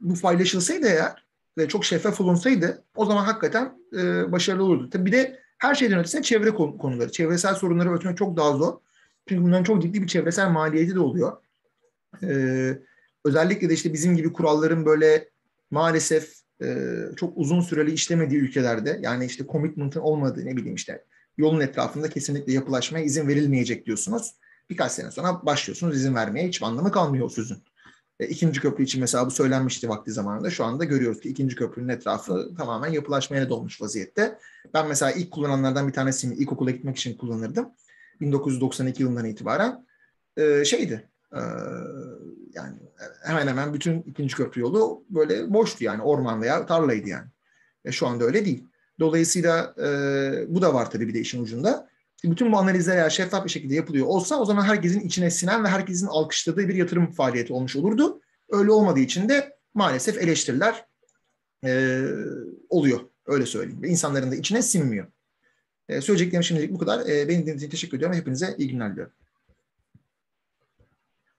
bu 0.01 0.15
paylaşılsaydı 0.15 0.87
eğer 0.87 1.25
ve 1.59 1.69
çok 1.69 1.85
şeffaf 1.85 2.21
olunsaydı 2.21 2.85
o 2.97 3.05
zaman 3.05 3.25
hakikaten 3.25 3.73
e, 3.93 4.33
başarılı 4.33 4.65
olurdu. 4.65 4.91
Tabii 4.91 5.07
bir 5.07 5.13
de 5.13 5.41
her 5.59 5.75
şeyden 5.75 5.99
ötesine 5.99 6.23
çevre 6.23 6.51
konuları. 6.55 7.13
Çevresel 7.13 7.55
sorunları 7.55 7.93
ölçmek 7.93 8.19
çok 8.19 8.37
daha 8.37 8.53
zor. 8.53 8.79
Çünkü 9.29 9.45
bunların 9.45 9.65
çok 9.65 9.83
ciddi 9.83 10.03
bir 10.03 10.07
çevresel 10.07 10.51
maliyeti 10.51 10.95
de 10.95 11.01
oluyor. 11.01 11.37
Ee, 12.23 12.79
özellikle 13.25 13.69
de 13.69 13.75
işte 13.75 13.93
bizim 13.93 14.17
gibi 14.17 14.33
kuralların 14.33 14.87
böyle 14.87 15.29
maalesef 15.71 16.35
e, 16.63 16.87
çok 17.17 17.33
uzun 17.37 17.61
süreli 17.61 17.93
işlemediği 17.93 18.41
ülkelerde 18.41 18.99
yani 19.03 19.27
işte 19.27 19.45
commitment'ın 19.47 20.01
olmadığı 20.01 20.47
ne 20.47 20.57
bileyim 20.57 20.75
işte 20.75 21.05
yolun 21.37 21.61
etrafında 21.61 22.09
kesinlikle 22.09 22.53
yapılaşmaya 22.53 23.05
izin 23.05 23.29
verilmeyecek 23.29 23.87
diyorsunuz. 23.87 24.35
Birkaç 24.71 24.93
sene 24.93 25.11
sonra 25.11 25.47
başlıyorsunuz 25.47 25.97
izin 25.97 26.15
vermeye 26.15 26.49
hiç 26.49 26.63
anlamı 26.63 26.93
kalmıyor 26.93 27.27
o 27.27 27.29
sözün. 27.29 27.63
E, 28.21 28.27
ikinci 28.27 28.61
köprü 28.61 28.85
için 28.85 29.01
mesela 29.01 29.27
bu 29.27 29.31
söylenmişti 29.31 29.89
vakti 29.89 30.13
zamanında. 30.13 30.51
Şu 30.51 30.65
anda 30.65 30.85
görüyoruz 30.85 31.21
ki 31.21 31.29
ikinci 31.29 31.57
köprünün 31.57 31.89
etrafı 31.89 32.55
tamamen 32.57 32.93
yapılaşmaya 32.93 33.49
dolmuş 33.49 33.83
vaziyette. 33.83 34.39
Ben 34.75 34.89
mesela 34.89 35.13
ilk 35.13 35.31
kullananlardan 35.31 35.89
bir 35.89 35.93
tanesini 35.93 36.35
ilkokula 36.35 36.71
gitmek 36.71 36.97
için 36.97 37.17
kullanırdım. 37.17 37.69
1992 38.21 39.03
yılından 39.03 39.25
itibaren 39.25 39.87
e, 40.37 40.65
şeydi. 40.65 41.09
E, 41.33 41.41
yani 42.59 42.77
hemen 43.23 43.47
hemen 43.47 43.75
bütün 43.75 44.03
ikinci 44.03 44.37
köprü 44.37 44.61
yolu 44.61 45.05
böyle 45.11 45.55
boştu 45.55 45.85
yani 45.85 46.03
orman 46.03 46.43
veya 46.43 46.67
tarlaydı 46.67 47.09
yani. 47.09 47.27
E, 47.85 47.93
şu 47.93 48.07
anda 48.07 48.25
öyle 48.25 48.45
değil. 48.45 48.65
Dolayısıyla 49.01 49.75
e, 49.79 49.87
bu 50.49 50.63
da 50.63 50.75
var 50.75 50.91
tabii 50.91 51.09
bir 51.09 51.15
de 51.15 51.21
işin 51.21 51.43
ucunda. 51.43 51.89
Bütün 52.25 52.53
bu 52.53 52.59
analizler 52.59 52.97
eğer 52.97 53.11
şeffaf 53.11 53.45
bir 53.45 53.51
şekilde 53.51 53.75
yapılıyor 53.75 54.07
olsa 54.07 54.37
o 54.37 54.45
zaman 54.45 54.65
herkesin 54.65 55.01
içine 55.01 55.31
sinen 55.31 55.65
ve 55.65 55.69
herkesin 55.69 56.07
alkışladığı 56.07 56.69
bir 56.69 56.75
yatırım 56.75 57.13
faaliyeti 57.13 57.53
olmuş 57.53 57.77
olurdu. 57.77 58.21
Öyle 58.51 58.71
olmadığı 58.71 59.01
için 59.01 59.29
de 59.29 59.57
maalesef 59.75 60.19
eleştiriler 60.19 60.85
e, 61.65 62.03
oluyor. 62.69 63.01
Öyle 63.27 63.47
söyleyeyim. 63.47 63.83
Ve 63.83 63.89
insanların 63.89 64.31
da 64.31 64.35
içine 64.35 64.63
sinmiyor. 64.63 65.07
E, 65.89 66.01
söyleyeceklerim 66.01 66.43
şimdilik 66.43 66.73
bu 66.73 66.79
kadar. 66.79 67.01
E, 67.01 67.29
beni 67.29 67.37
dinlediğiniz 67.37 67.63
için 67.63 67.71
teşekkür 67.71 67.97
ediyorum. 67.97 68.17
Hepinize 68.17 68.55
iyi 68.59 68.71
günler 68.71 68.93
diliyorum. 68.93 69.13